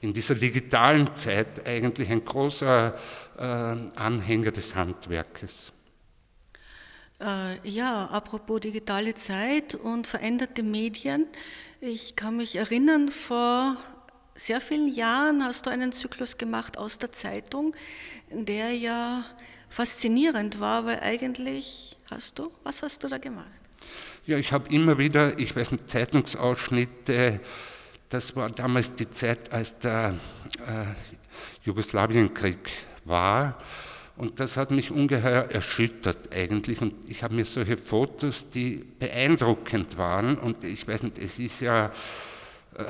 in 0.00 0.12
dieser 0.12 0.34
digitalen 0.34 1.16
Zeit 1.16 1.66
eigentlich 1.66 2.10
ein 2.10 2.24
großer 2.24 2.94
äh, 3.38 3.42
Anhänger 3.42 4.50
des 4.50 4.74
Handwerkes. 4.74 5.72
Äh, 7.20 7.66
ja, 7.68 8.06
apropos 8.06 8.60
digitale 8.60 9.14
Zeit 9.14 9.74
und 9.74 10.06
veränderte 10.06 10.62
Medien. 10.62 11.26
Ich 11.80 12.14
kann 12.14 12.36
mich 12.36 12.56
erinnern, 12.56 13.08
vor 13.08 13.76
sehr 14.36 14.60
vielen 14.60 14.88
Jahren 14.88 15.42
hast 15.42 15.66
du 15.66 15.70
einen 15.70 15.92
Zyklus 15.92 16.38
gemacht 16.38 16.78
aus 16.78 16.98
der 16.98 17.12
Zeitung, 17.12 17.74
der 18.30 18.72
ja 18.72 19.24
faszinierend 19.68 20.60
war, 20.60 20.86
weil 20.86 21.00
eigentlich 21.00 21.96
hast 22.10 22.38
du, 22.38 22.52
was 22.62 22.82
hast 22.82 23.02
du 23.02 23.08
da 23.08 23.18
gemacht? 23.18 23.46
Ja, 24.26 24.38
ich 24.38 24.52
habe 24.52 24.72
immer 24.72 24.98
wieder, 24.98 25.38
ich 25.38 25.54
weiß 25.54 25.72
nicht, 25.72 25.90
Zeitungsausschnitte, 25.90 27.40
das 28.08 28.36
war 28.36 28.48
damals 28.50 28.94
die 28.94 29.10
Zeit, 29.12 29.52
als 29.52 29.78
der 29.78 30.14
äh, 30.66 30.86
Jugoslawienkrieg 31.64 32.58
war. 33.04 33.58
Und 34.16 34.40
das 34.40 34.56
hat 34.56 34.70
mich 34.70 34.90
ungeheuer 34.90 35.50
erschüttert 35.50 36.32
eigentlich. 36.32 36.80
Und 36.80 36.94
ich 37.08 37.22
habe 37.22 37.34
mir 37.34 37.44
solche 37.44 37.76
Fotos, 37.76 38.48
die 38.48 38.82
beeindruckend 38.98 39.98
waren. 39.98 40.38
Und 40.38 40.64
ich 40.64 40.88
weiß 40.88 41.02
nicht, 41.02 41.18
es 41.18 41.38
ist 41.38 41.60
ja 41.60 41.92
äh, 42.76 42.84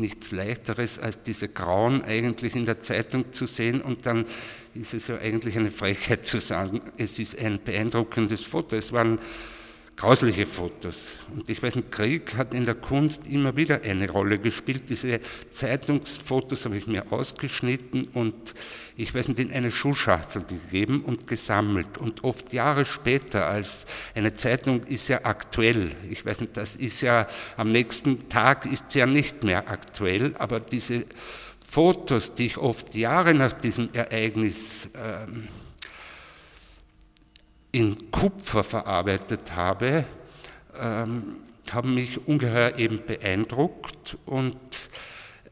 nichts 0.00 0.32
Leichteres, 0.32 0.98
als 0.98 1.22
diese 1.22 1.48
Grauen 1.48 2.02
eigentlich 2.02 2.54
in 2.54 2.66
der 2.66 2.82
Zeitung 2.82 3.32
zu 3.32 3.46
sehen. 3.46 3.80
Und 3.80 4.06
dann 4.06 4.26
ist 4.74 4.94
es 4.94 5.08
ja 5.08 5.18
eigentlich 5.18 5.56
eine 5.56 5.70
Frechheit 5.70 6.26
zu 6.26 6.40
sagen, 6.40 6.80
es 6.96 7.18
ist 7.18 7.38
ein 7.38 7.60
beeindruckendes 7.64 8.42
Foto. 8.42 8.76
Es 8.76 8.92
waren 8.92 9.18
grausliche 9.96 10.44
Fotos. 10.44 11.20
Und 11.34 11.48
ich 11.48 11.62
weiß 11.62 11.76
nicht, 11.76 11.92
Krieg 11.92 12.34
hat 12.36 12.52
in 12.52 12.64
der 12.64 12.74
Kunst 12.74 13.26
immer 13.28 13.56
wieder 13.56 13.82
eine 13.82 14.10
Rolle 14.10 14.38
gespielt. 14.38 14.90
Diese 14.90 15.20
Zeitungsfotos 15.52 16.64
habe 16.64 16.76
ich 16.76 16.86
mir 16.86 17.12
ausgeschnitten 17.12 18.08
und 18.12 18.54
ich 18.96 19.14
weiß 19.14 19.28
nicht, 19.28 19.38
in 19.38 19.52
eine 19.52 19.70
Schuhschachtel 19.70 20.42
gegeben 20.42 21.02
und 21.02 21.26
gesammelt. 21.26 21.98
Und 21.98 22.24
oft 22.24 22.52
Jahre 22.52 22.84
später, 22.84 23.46
als 23.46 23.86
eine 24.14 24.36
Zeitung 24.36 24.82
ist 24.84 25.08
ja 25.08 25.20
aktuell. 25.24 25.92
Ich 26.10 26.26
weiß 26.26 26.40
nicht, 26.40 26.56
das 26.56 26.76
ist 26.76 27.00
ja 27.00 27.28
am 27.56 27.70
nächsten 27.70 28.28
Tag 28.28 28.66
ist 28.66 28.90
sie 28.90 28.98
ja 28.98 29.06
nicht 29.06 29.44
mehr 29.44 29.68
aktuell, 29.68 30.34
aber 30.38 30.60
diese 30.60 31.06
Fotos, 31.64 32.34
die 32.34 32.46
ich 32.46 32.58
oft 32.58 32.94
Jahre 32.94 33.34
nach 33.34 33.52
diesem 33.52 33.90
Ereignis 33.92 34.90
ähm, 34.94 35.48
in 37.74 38.12
Kupfer 38.12 38.62
verarbeitet 38.62 39.52
habe, 39.56 40.04
ähm, 40.78 41.38
haben 41.72 41.94
mich 41.94 42.24
ungeheuer 42.28 42.78
eben 42.78 43.04
beeindruckt 43.04 44.16
und 44.26 44.56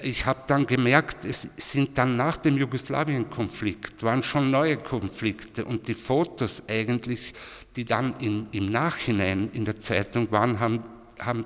ich 0.00 0.24
habe 0.24 0.42
dann 0.46 0.66
gemerkt, 0.66 1.24
es 1.24 1.48
sind 1.56 1.98
dann 1.98 2.16
nach 2.16 2.36
dem 2.36 2.56
Jugoslawien-Konflikt, 2.56 4.04
waren 4.04 4.22
schon 4.22 4.52
neue 4.52 4.76
Konflikte 4.76 5.64
und 5.64 5.88
die 5.88 5.94
Fotos 5.94 6.62
eigentlich, 6.68 7.34
die 7.74 7.84
dann 7.84 8.14
im, 8.20 8.46
im 8.52 8.66
Nachhinein 8.66 9.50
in 9.52 9.64
der 9.64 9.80
Zeitung 9.80 10.30
waren, 10.30 10.60
haben, 10.60 10.84
haben, 11.18 11.44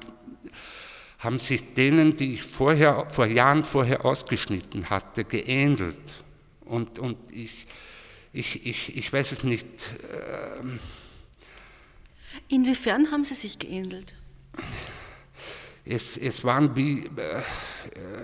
haben 1.18 1.40
sich 1.40 1.73
denen, 1.73 2.16
die 2.16 2.35
ich 2.35 2.42
vorher, 2.42 3.06
vor 3.11 3.26
Jahren 3.26 3.64
vorher 3.64 4.04
ausgeschnitten 4.04 4.90
hatte, 4.90 5.25
geähnelt. 5.25 6.25
Und, 6.64 6.99
und 6.99 7.16
ich, 7.30 7.66
ich, 8.36 8.66
ich, 8.66 8.96
ich 8.96 9.12
weiß 9.12 9.32
es 9.32 9.44
nicht. 9.44 9.94
Ähm 10.12 10.78
Inwiefern 12.48 13.10
haben 13.10 13.24
Sie 13.24 13.34
sich 13.34 13.58
geähnelt? 13.58 14.14
Es, 15.84 16.18
es 16.18 16.44
waren 16.44 16.76
wie, 16.76 17.06
äh, 17.06 17.42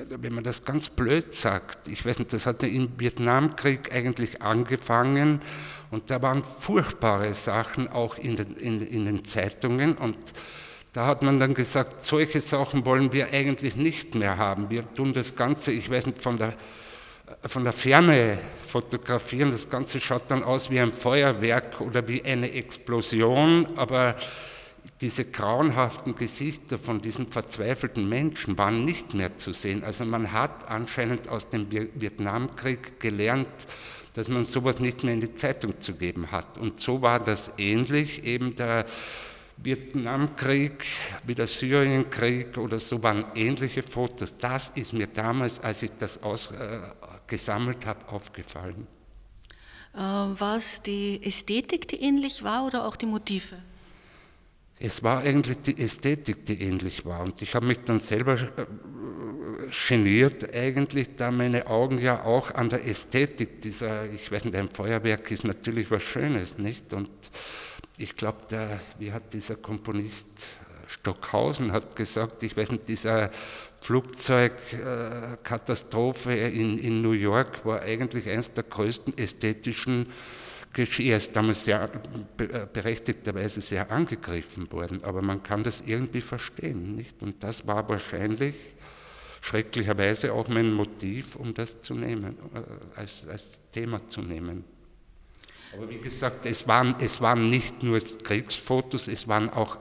wenn 0.08 0.34
man 0.34 0.44
das 0.44 0.64
ganz 0.64 0.90
blöd 0.90 1.34
sagt, 1.34 1.88
ich 1.88 2.04
weiß 2.04 2.18
nicht, 2.18 2.32
das 2.32 2.44
hat 2.44 2.62
im 2.64 2.98
Vietnamkrieg 2.98 3.94
eigentlich 3.94 4.42
angefangen 4.42 5.40
und 5.90 6.10
da 6.10 6.20
waren 6.20 6.42
furchtbare 6.42 7.32
Sachen 7.34 7.88
auch 7.88 8.18
in 8.18 8.36
den, 8.36 8.56
in, 8.56 8.86
in 8.86 9.04
den 9.06 9.24
Zeitungen 9.26 9.96
und 9.96 10.16
da 10.92 11.06
hat 11.06 11.22
man 11.22 11.40
dann 11.40 11.54
gesagt, 11.54 12.04
solche 12.04 12.40
Sachen 12.40 12.84
wollen 12.84 13.12
wir 13.12 13.32
eigentlich 13.32 13.76
nicht 13.76 14.14
mehr 14.14 14.36
haben. 14.36 14.68
Wir 14.68 14.92
tun 14.94 15.14
das 15.14 15.36
Ganze, 15.36 15.72
ich 15.72 15.88
weiß 15.88 16.06
nicht, 16.06 16.20
von 16.20 16.36
der 16.36 16.54
von 17.48 17.64
der 17.64 17.72
Ferne 17.72 18.38
fotografieren. 18.66 19.50
Das 19.50 19.68
Ganze 19.68 20.00
schaut 20.00 20.30
dann 20.30 20.42
aus 20.42 20.70
wie 20.70 20.80
ein 20.80 20.92
Feuerwerk 20.92 21.80
oder 21.80 22.06
wie 22.08 22.24
eine 22.24 22.50
Explosion, 22.52 23.68
aber 23.76 24.16
diese 25.00 25.24
grauenhaften 25.24 26.14
Gesichter 26.14 26.78
von 26.78 27.02
diesen 27.02 27.26
verzweifelten 27.26 28.08
Menschen 28.08 28.56
waren 28.58 28.84
nicht 28.84 29.14
mehr 29.14 29.36
zu 29.36 29.52
sehen. 29.52 29.84
Also 29.84 30.04
man 30.04 30.32
hat 30.32 30.68
anscheinend 30.68 31.28
aus 31.28 31.48
dem 31.48 31.70
Vietnamkrieg 31.70 33.00
gelernt, 33.00 33.48
dass 34.14 34.28
man 34.28 34.46
sowas 34.46 34.78
nicht 34.78 35.04
mehr 35.04 35.14
in 35.14 35.20
die 35.20 35.34
Zeitung 35.34 35.80
zu 35.80 35.94
geben 35.94 36.30
hat. 36.30 36.58
Und 36.58 36.80
so 36.80 37.02
war 37.02 37.18
das 37.18 37.52
ähnlich, 37.58 38.24
eben 38.24 38.56
der 38.56 38.86
Vietnamkrieg, 39.56 40.84
wie 41.24 41.34
der 41.34 41.46
Syrienkrieg 41.46 42.58
oder 42.58 42.78
so 42.78 43.02
waren 43.02 43.24
ähnliche 43.34 43.82
Fotos. 43.82 44.36
Das 44.36 44.70
ist 44.70 44.92
mir 44.92 45.06
damals, 45.06 45.60
als 45.60 45.82
ich 45.82 45.92
das 45.98 46.22
aus, 46.22 46.52
äh, 46.52 46.80
gesammelt 47.26 47.86
habe, 47.86 48.08
aufgefallen. 48.08 48.86
Äh, 49.94 49.98
war 49.98 50.56
es 50.56 50.82
die 50.82 51.22
Ästhetik, 51.22 51.88
die 51.88 52.00
ähnlich 52.02 52.42
war 52.42 52.66
oder 52.66 52.86
auch 52.86 52.96
die 52.96 53.06
Motive? 53.06 53.56
Es 54.78 55.02
war 55.02 55.20
eigentlich 55.20 55.58
die 55.58 55.78
Ästhetik, 55.78 56.44
die 56.44 56.60
ähnlich 56.60 57.04
war. 57.04 57.22
Und 57.22 57.40
ich 57.40 57.54
habe 57.54 57.66
mich 57.66 57.78
dann 57.84 58.00
selber 58.00 58.34
äh, 58.34 58.66
geniert, 59.88 60.52
eigentlich, 60.54 61.14
da 61.16 61.30
meine 61.30 61.68
Augen 61.68 61.98
ja 61.98 62.24
auch 62.24 62.50
an 62.52 62.68
der 62.68 62.84
Ästhetik 62.84 63.60
dieser, 63.60 64.10
ich 64.10 64.32
weiß 64.32 64.44
nicht, 64.46 64.56
ein 64.56 64.70
Feuerwerk 64.70 65.30
ist 65.30 65.44
natürlich 65.44 65.90
was 65.90 66.02
Schönes, 66.02 66.58
nicht? 66.58 66.92
Und 66.94 67.10
ich 68.02 68.16
glaube, 68.16 68.80
wie 68.98 69.12
hat 69.12 69.32
dieser 69.32 69.54
Komponist 69.56 70.46
Stockhausen 70.88 71.72
hat 71.72 71.96
gesagt, 71.96 72.42
ich 72.42 72.54
weiß 72.56 72.72
nicht, 72.72 72.88
dieser 72.88 73.30
Flugzeugkatastrophe 73.80 76.34
in, 76.34 76.78
in 76.78 77.02
New 77.02 77.12
York 77.12 77.64
war 77.64 77.80
eigentlich 77.80 78.28
eines 78.28 78.52
der 78.52 78.64
größten 78.64 79.16
ästhetischen 79.16 80.06
Geschehen. 80.72 81.10
Er 81.10 81.18
ist 81.18 81.34
damals 81.34 81.64
sehr 81.64 81.88
berechtigterweise 82.72 83.60
sehr 83.60 83.90
angegriffen 83.90 84.70
worden, 84.72 85.02
aber 85.04 85.22
man 85.22 85.42
kann 85.42 85.64
das 85.64 85.80
irgendwie 85.82 86.20
verstehen, 86.20 86.94
nicht? 86.96 87.22
Und 87.22 87.42
das 87.42 87.66
war 87.66 87.88
wahrscheinlich 87.88 88.54
schrecklicherweise 89.40 90.32
auch 90.32 90.46
mein 90.48 90.72
Motiv, 90.72 91.36
um 91.36 91.54
das 91.54 91.80
zu 91.82 91.94
nehmen, 91.94 92.36
äh, 92.54 92.60
als, 92.98 93.26
als 93.26 93.60
Thema 93.70 94.06
zu 94.08 94.22
nehmen. 94.22 94.64
Aber 95.74 95.88
wie 95.88 95.98
gesagt, 95.98 96.46
es 96.46 96.66
waren, 96.68 96.96
es 97.00 97.20
waren 97.20 97.50
nicht 97.50 97.82
nur 97.82 97.98
Kriegsfotos, 98.00 99.08
es 99.08 99.26
waren 99.28 99.50
auch 99.50 99.78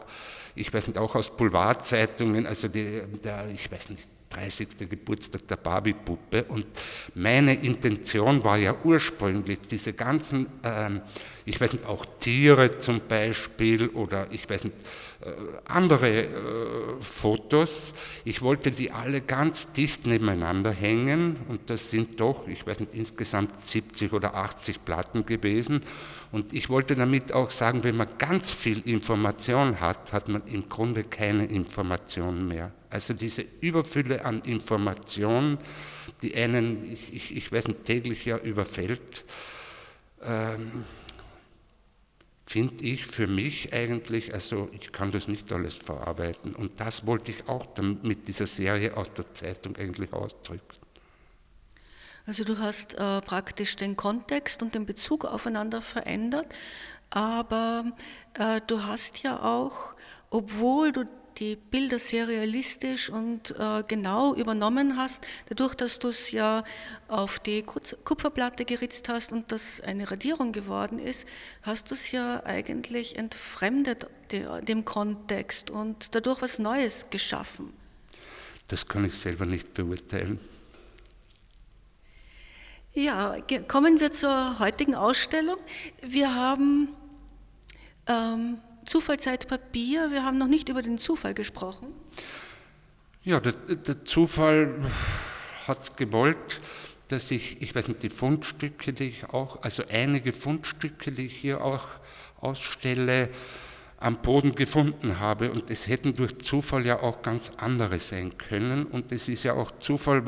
ich 0.56 0.74
weiß 0.74 0.88
nicht, 0.88 0.98
auch 0.98 1.16
aus 1.16 1.36
Boulevardzeitungen, 1.36 2.46
also 2.46 2.68
die, 2.68 3.04
der, 3.24 3.50
ich 3.50 3.72
weiß 3.72 3.90
nicht, 3.90 4.04
30. 4.32 4.90
Geburtstag 4.90 5.48
der 5.48 5.58
Barbie-Puppe. 5.58 6.46
Und 6.46 6.66
meine 7.14 7.54
Intention 7.54 8.44
war 8.44 8.58
ja 8.58 8.76
ursprünglich, 8.84 9.60
diese 9.70 9.94
ganzen, 9.94 10.48
ähm, 10.64 11.02
ich 11.46 11.60
weiß 11.60 11.74
nicht, 11.74 11.86
auch 11.86 12.06
Tiere 12.20 12.80
zum 12.80 13.02
Beispiel 13.08 13.90
oder 13.90 14.32
ich 14.32 14.50
weiß 14.50 14.66
nicht, 14.66 14.76
äh, 15.22 15.32
andere 15.66 16.24
äh, 16.24 16.30
Fotos, 17.02 17.94
ich 18.26 18.42
wollte 18.42 18.72
die 18.72 18.92
alle 18.92 19.22
ganz 19.22 19.72
dicht 19.72 20.06
nebeneinander 20.08 20.72
hängen 20.72 21.38
und 21.48 21.70
das 21.70 21.92
sind 21.92 22.20
doch, 22.20 22.48
ich 22.48 22.66
weiß 22.66 22.80
nicht, 22.80 22.96
insgesamt 22.96 23.66
70 23.66 24.14
oder 24.14 24.36
80 24.36 24.84
Platten 24.86 25.26
gewesen. 25.26 25.82
Und 26.32 26.54
ich 26.54 26.70
wollte 26.70 26.96
damit 26.96 27.34
auch 27.34 27.50
sagen, 27.50 27.84
wenn 27.84 27.98
man 27.98 28.08
ganz 28.18 28.52
viel 28.52 28.80
Information 28.88 29.80
hat, 29.82 30.14
hat 30.14 30.30
man 30.30 30.48
im 30.48 30.70
Grunde 30.70 31.04
keine 31.04 31.46
Information 31.46 32.48
mehr. 32.48 32.72
Also 32.92 33.14
diese 33.14 33.46
Überfülle 33.62 34.26
an 34.26 34.42
Informationen, 34.42 35.58
die 36.22 36.36
einen, 36.36 36.92
ich, 36.92 37.14
ich, 37.14 37.36
ich 37.38 37.52
weiß 37.52 37.70
nicht, 37.70 37.86
täglich 37.86 38.26
ja 38.26 38.38
überfällt, 38.38 39.24
ähm, 40.22 40.84
finde 42.46 42.84
ich 42.84 43.06
für 43.06 43.28
mich 43.28 43.74
eigentlich, 43.74 44.34
also 44.34 44.70
ich 44.74 44.92
kann 44.92 45.12
das 45.12 45.30
nicht 45.30 45.52
alles 45.54 45.78
verarbeiten. 45.78 46.54
Und 46.54 46.82
das 46.82 47.08
wollte 47.08 47.32
ich 47.32 47.48
auch 47.48 47.66
mit 48.04 48.28
dieser 48.28 48.46
Serie 48.46 48.98
aus 48.98 49.14
der 49.14 49.34
Zeitung 49.34 49.78
eigentlich 49.78 50.12
ausdrücken. 50.12 50.78
Also 52.26 52.44
du 52.44 52.60
hast 52.60 52.96
äh, 52.96 53.22
praktisch 53.22 53.78
den 53.78 53.96
Kontext 53.96 54.62
und 54.62 54.76
den 54.76 54.86
Bezug 54.86 55.24
aufeinander 55.24 55.82
verändert, 55.82 56.54
aber 57.10 57.86
äh, 58.34 58.60
du 58.68 58.84
hast 58.84 59.24
ja 59.24 59.42
auch, 59.42 59.96
obwohl 60.30 60.92
du 60.92 61.06
die 61.42 61.56
Bilder 61.56 61.98
sehr 61.98 62.28
realistisch 62.28 63.10
und 63.10 63.56
äh, 63.58 63.84
genau 63.88 64.36
übernommen 64.36 64.96
hast, 64.96 65.26
dadurch, 65.50 65.74
dass 65.74 65.98
du 65.98 66.10
es 66.10 66.32
ja 66.32 66.64
auf 67.08 67.40
die 67.40 67.64
Kupferplatte 67.64 68.64
geritzt 68.64 69.10
hast 69.10 69.32
und 69.32 69.52
das 69.52 69.82
eine 69.82 70.10
Radierung 70.10 70.52
geworden 70.52 71.00
ist, 71.00 71.28
hast 71.64 71.90
du 71.90 71.96
es 71.96 72.12
ja 72.12 72.46
eigentlich 72.46 73.18
entfremdet 73.18 74.08
dem 74.32 74.86
Kontext 74.86 75.72
und 75.72 76.16
dadurch 76.16 76.42
was 76.42 76.60
Neues 76.60 77.08
geschaffen. 77.10 77.74
Das 78.68 78.88
kann 78.88 79.04
ich 79.04 79.16
selber 79.16 79.46
nicht 79.46 79.74
beurteilen. 79.74 80.40
Ja, 82.94 83.36
kommen 83.68 84.00
wir 84.00 84.12
zur 84.12 84.60
heutigen 84.60 84.96
Ausstellung. 84.96 85.58
Wir 86.02 86.36
haben 86.36 86.90
ähm, 88.06 88.60
Zufallzeitpapier, 88.86 90.12
wir 90.12 90.24
haben 90.24 90.38
noch 90.38 90.48
nicht 90.48 90.70
über 90.70 90.82
den 90.82 90.98
Zufall 90.98 91.34
gesprochen. 91.34 91.88
Ja, 93.24 93.40
der, 93.40 93.54
der 93.54 94.04
Zufall 94.06 94.74
hat 95.68 95.84
es 95.84 95.96
gewollt, 95.96 96.62
dass 97.08 97.30
ich, 97.30 97.62
ich 97.62 97.76
weiß 97.76 97.88
nicht, 97.88 98.04
die 98.04 98.10
Fundstücke, 98.10 98.94
die 98.94 99.10
ich 99.10 99.26
auch, 99.26 99.62
also 99.62 99.84
einige 99.90 100.34
Fundstücke, 100.34 101.12
die 101.12 101.26
ich 101.26 101.36
hier 101.36 101.64
auch 101.64 101.86
ausstelle, 102.40 103.30
am 104.02 104.18
Boden 104.22 104.56
gefunden 104.56 105.20
habe. 105.20 105.52
Und 105.52 105.70
es 105.70 105.88
hätten 105.88 106.16
durch 106.16 106.40
Zufall 106.40 106.86
ja 106.86 107.00
auch 107.02 107.22
ganz 107.22 107.52
andere 107.58 108.00
sein 108.00 108.38
können. 108.38 108.86
Und 108.86 109.12
es 109.12 109.30
ist 109.30 109.44
ja 109.44 109.54
auch 109.54 109.72
Zufall, 109.80 110.24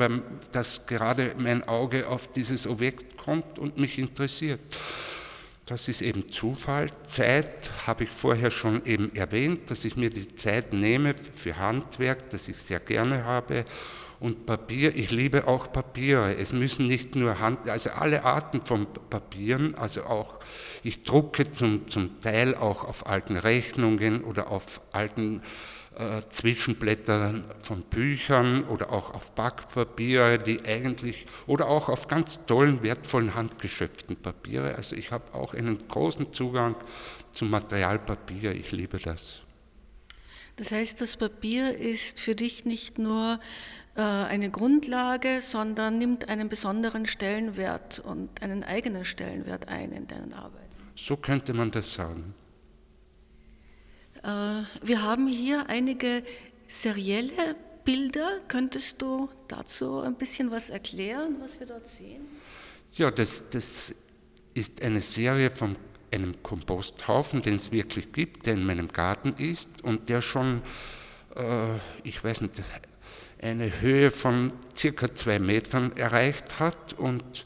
dass 0.52 0.86
gerade 0.86 1.34
mein 1.36 1.66
Auge 1.66 2.08
auf 2.08 2.28
dieses 2.30 2.66
Objekt 2.66 3.16
kommt 3.16 3.58
und 3.58 3.76
mich 3.76 3.98
interessiert. 3.98 4.60
Das 5.66 5.88
ist 5.88 6.02
eben 6.02 6.30
Zufall. 6.30 6.90
Zeit 7.08 7.70
habe 7.86 8.04
ich 8.04 8.10
vorher 8.10 8.50
schon 8.50 8.84
eben 8.84 9.14
erwähnt, 9.16 9.70
dass 9.70 9.86
ich 9.86 9.96
mir 9.96 10.10
die 10.10 10.36
Zeit 10.36 10.74
nehme 10.74 11.14
für 11.34 11.56
Handwerk, 11.56 12.28
das 12.30 12.48
ich 12.48 12.58
sehr 12.58 12.80
gerne 12.80 13.24
habe 13.24 13.64
und 14.24 14.46
Papier, 14.46 14.96
ich 14.96 15.10
liebe 15.10 15.46
auch 15.46 15.70
Papiere. 15.70 16.34
Es 16.36 16.54
müssen 16.54 16.86
nicht 16.86 17.14
nur 17.14 17.40
Hand, 17.40 17.68
also 17.68 17.90
alle 17.90 18.24
Arten 18.24 18.62
von 18.62 18.86
Papieren, 19.10 19.74
also 19.74 20.04
auch, 20.04 20.40
ich 20.82 21.02
drucke 21.02 21.52
zum, 21.52 21.88
zum 21.88 22.20
Teil 22.22 22.54
auch 22.54 22.84
auf 22.84 23.06
alten 23.06 23.36
Rechnungen 23.36 24.24
oder 24.24 24.50
auf 24.50 24.80
alten 24.92 25.42
äh, 25.96 26.22
Zwischenblättern 26.32 27.44
von 27.60 27.82
Büchern 27.82 28.64
oder 28.64 28.90
auch 28.92 29.14
auf 29.14 29.30
Backpapiere, 29.32 30.38
die 30.38 30.64
eigentlich, 30.64 31.26
oder 31.46 31.68
auch 31.68 31.88
auf 31.88 32.08
ganz 32.08 32.44
tollen, 32.46 32.82
wertvollen 32.82 33.34
handgeschöpften 33.34 34.16
Papiere. 34.16 34.74
Also 34.74 34.96
ich 34.96 35.10
habe 35.10 35.32
auch 35.34 35.54
einen 35.54 35.86
großen 35.88 36.32
Zugang 36.32 36.76
zum 37.32 37.50
Materialpapier, 37.50 38.52
ich 38.52 38.72
liebe 38.72 38.98
das. 38.98 39.42
Das 40.56 40.70
heißt, 40.70 41.00
das 41.00 41.16
Papier 41.16 41.76
ist 41.76 42.20
für 42.20 42.34
dich 42.34 42.64
nicht 42.64 42.98
nur 42.98 43.40
äh, 43.96 44.00
eine 44.00 44.50
Grundlage, 44.50 45.40
sondern 45.40 45.98
nimmt 45.98 46.28
einen 46.28 46.48
besonderen 46.48 47.06
Stellenwert 47.06 48.00
und 48.00 48.42
einen 48.42 48.62
eigenen 48.62 49.04
Stellenwert 49.04 49.68
ein 49.68 49.92
in 49.92 50.06
deinen 50.06 50.32
Arbeiten. 50.32 50.64
So 50.94 51.16
könnte 51.16 51.54
man 51.54 51.70
das 51.70 51.94
sagen. 51.94 52.34
Äh, 54.24 54.62
wir 54.82 55.02
haben 55.02 55.28
hier 55.28 55.68
einige 55.68 56.22
serielle 56.66 57.56
Bilder. 57.84 58.40
Könntest 58.48 59.02
du 59.02 59.28
dazu 59.48 60.00
ein 60.00 60.14
bisschen 60.14 60.50
was 60.50 60.70
erklären, 60.70 61.36
was 61.40 61.60
wir 61.60 61.66
dort 61.66 61.88
sehen? 61.88 62.26
Ja, 62.94 63.10
das, 63.10 63.50
das 63.50 63.94
ist 64.54 64.82
eine 64.82 65.00
Serie 65.00 65.50
von 65.50 65.76
einem 66.10 66.42
Komposthaufen, 66.42 67.42
den 67.42 67.56
es 67.56 67.70
wirklich 67.70 68.12
gibt, 68.12 68.46
der 68.46 68.54
in 68.54 68.64
meinem 68.64 68.88
Garten 68.88 69.32
ist 69.32 69.82
und 69.82 70.08
der 70.08 70.22
schon, 70.22 70.62
äh, 71.36 71.76
ich 72.02 72.22
weiß 72.22 72.40
nicht, 72.40 72.62
eine 73.42 73.80
Höhe 73.80 74.10
von 74.10 74.52
circa 74.74 75.14
zwei 75.14 75.38
Metern 75.38 75.94
erreicht 75.96 76.60
hat. 76.60 76.94
Und 76.94 77.44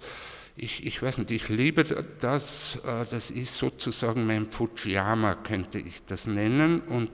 ich, 0.58 0.84
ich 0.84 1.00
weiß 1.00 1.18
nicht, 1.18 1.30
ich 1.30 1.48
liebe 1.48 1.84
das. 2.20 2.78
Äh, 2.84 3.04
das 3.10 3.30
ist 3.30 3.56
sozusagen 3.56 4.26
mein 4.26 4.50
Fujiyama, 4.50 5.34
könnte 5.36 5.78
ich 5.78 6.04
das 6.04 6.26
nennen. 6.26 6.80
Und 6.80 7.10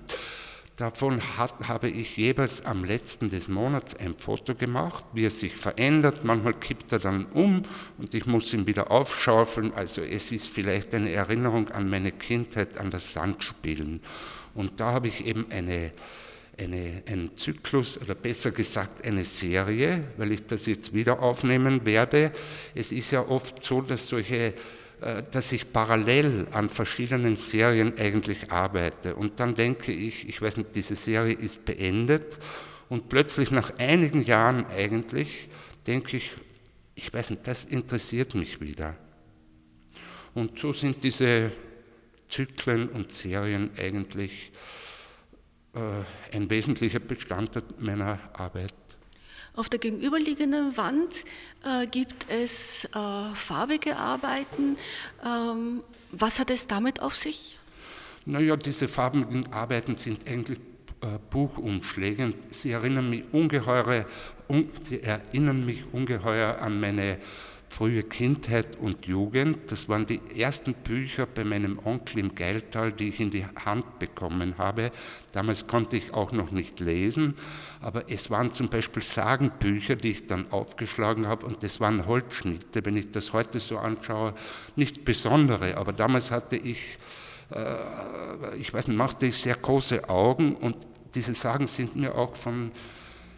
davon 0.77 1.21
hat, 1.37 1.69
habe 1.69 1.89
ich 1.89 2.17
jeweils 2.17 2.65
am 2.65 2.85
letzten 2.85 3.29
des 3.29 3.49
Monats 3.49 3.95
ein 3.95 4.17
Foto 4.17 4.55
gemacht, 4.55 5.05
wie 5.13 5.27
er 5.27 5.31
sich 5.31 5.57
verändert. 5.57 6.25
Manchmal 6.25 6.55
kippt 6.55 6.93
er 6.93 6.99
dann 6.99 7.27
um 7.27 7.63
und 7.99 8.15
ich 8.15 8.27
muss 8.27 8.53
ihn 8.55 8.67
wieder 8.67 8.91
aufschaufeln. 8.91 9.73
Also 9.75 10.03
es 10.03 10.33
ist 10.33 10.49
vielleicht 10.49 10.95
eine 10.95 11.13
Erinnerung 11.13 11.69
an 11.71 11.89
meine 11.89 12.13
Kindheit, 12.13 12.79
an 12.79 12.91
das 12.91 13.13
Sandspielen. 13.13 14.01
Und 14.55 14.81
da 14.81 14.93
habe 14.93 15.09
ich 15.09 15.27
eben 15.27 15.47
eine 15.51 15.93
eine, 16.59 17.03
einen 17.07 17.37
Zyklus 17.37 18.01
oder 18.01 18.15
besser 18.15 18.51
gesagt 18.51 19.05
eine 19.05 19.25
Serie, 19.25 20.05
weil 20.17 20.33
ich 20.33 20.47
das 20.47 20.67
jetzt 20.67 20.95
wieder 20.95 21.21
aufnehmen 21.21 21.85
werde. 21.85 22.33
Es 22.75 22.93
ist 22.93 23.11
ja 23.11 23.27
oft 23.27 23.65
so, 23.65 23.81
dass 23.81 24.09
solche 24.09 24.55
äh, 25.05 25.23
dass 25.31 25.53
ich 25.53 25.73
parallel 25.73 26.47
an 26.53 26.71
verschiedenen 26.71 27.37
Serien 27.37 27.99
eigentlich 27.99 28.51
arbeite. 28.51 29.17
Und 29.17 29.39
dann 29.39 29.55
denke 29.55 29.93
ich, 29.93 30.29
ich 30.29 30.41
weiß 30.41 30.57
nicht, 30.57 30.75
diese 30.75 30.97
Serie 30.97 31.35
ist 31.35 31.65
beendet 31.65 32.39
und 32.89 33.09
plötzlich 33.09 33.51
nach 33.51 33.77
einigen 33.79 34.23
Jahren 34.23 34.65
eigentlich 34.67 35.49
denke 35.87 36.17
ich, 36.17 36.31
ich 36.95 37.13
weiß 37.13 37.31
nicht, 37.31 37.47
das 37.47 37.65
interessiert 37.65 38.35
mich 38.35 38.61
wieder. 38.61 38.97
Und 40.33 40.59
so 40.59 40.73
sind 40.73 41.05
diese 41.05 41.53
Zyklen 42.29 42.89
und 42.89 43.13
Serien 43.13 43.71
eigentlich 43.77 44.53
ein 46.33 46.49
wesentlicher 46.51 47.01
Bestandteil 47.01 47.63
meiner 47.79 48.19
Arbeit. 48.33 48.75
Auf 49.57 49.69
der 49.69 49.79
gegenüberliegenden 49.79 50.77
Wand 50.77 51.25
äh, 51.65 51.87
gibt 51.87 52.27
es 52.29 52.87
äh, 52.87 53.35
farbige 53.35 53.97
Arbeiten. 53.97 54.77
Ähm, 55.25 55.85
was 56.11 56.41
hat 56.41 56.51
es 56.51 56.67
damit 56.67 57.01
auf 57.01 57.15
sich? 57.15 57.57
Naja, 58.27 58.57
diese 58.57 58.89
farbigen 58.89 59.53
Arbeiten 59.53 59.97
sind 59.97 60.27
eigentlich 60.27 60.59
äh, 61.01 61.19
Buchumschläge. 61.31 62.35
Sie 62.51 62.73
erinnern 62.73 63.11
mich 63.11 63.25
ungeheure, 63.33 64.07
un, 64.49 64.71
sie 64.83 65.01
erinnern 65.03 65.65
mich 65.65 65.85
ungeheuer 65.93 66.59
an 66.59 66.81
meine 66.81 67.19
frühe 67.75 68.05
Kindheit 68.05 68.79
und 68.79 69.07
Jugend. 69.07 69.73
Das 69.73 69.89
waren 69.89 70.07
die 70.07 70.21
ersten 70.39 70.75
Bücher 70.75 71.27
bei 71.27 71.43
meinem 71.43 71.81
Onkel 71.85 72.21
im 72.21 72.35
Geiltal, 72.37 72.93
die 72.93 73.09
ich 73.09 73.19
in 73.19 73.31
die 73.33 73.45
Hand 73.65 73.99
bekommen 73.99 74.55
habe. 74.59 74.93
Damals 75.33 75.67
konnte 75.67 75.97
ich 75.97 76.15
auch 76.15 76.31
noch 76.31 76.53
nicht 76.53 76.79
lesen, 76.79 77.35
aber 77.81 78.09
es 78.09 78.31
waren 78.31 78.53
zum 78.53 78.69
Beispiel 78.69 79.03
Sagenbücher, 79.03 79.97
die 79.97 80.11
ich 80.11 80.27
dann 80.29 80.53
aufgeschlagen 80.53 81.27
habe 81.27 81.47
und 81.47 81.65
das 81.65 81.81
waren 81.81 82.07
Holzschnitte. 82.07 82.85
Wenn 82.85 82.97
ich 82.97 83.11
das 83.11 83.33
heute 83.33 83.59
so 83.59 83.79
anschaue, 83.79 84.35
nicht 84.77 85.05
besondere, 85.05 85.77
aber 85.77 85.93
damals 85.93 86.31
hatte 86.31 86.57
ich, 86.57 86.79
äh, 87.51 88.57
ich 88.57 88.73
weiß 88.73 88.87
nicht, 88.87 88.97
machte 88.97 89.27
ich 89.27 89.37
sehr 89.37 89.57
große 89.57 90.09
Augen 90.09 90.55
und 90.55 90.77
diese 91.17 91.35
Sagen 91.35 91.67
sind 91.67 91.97
mir 91.97 92.15
auch 92.15 92.37
von 92.37 92.71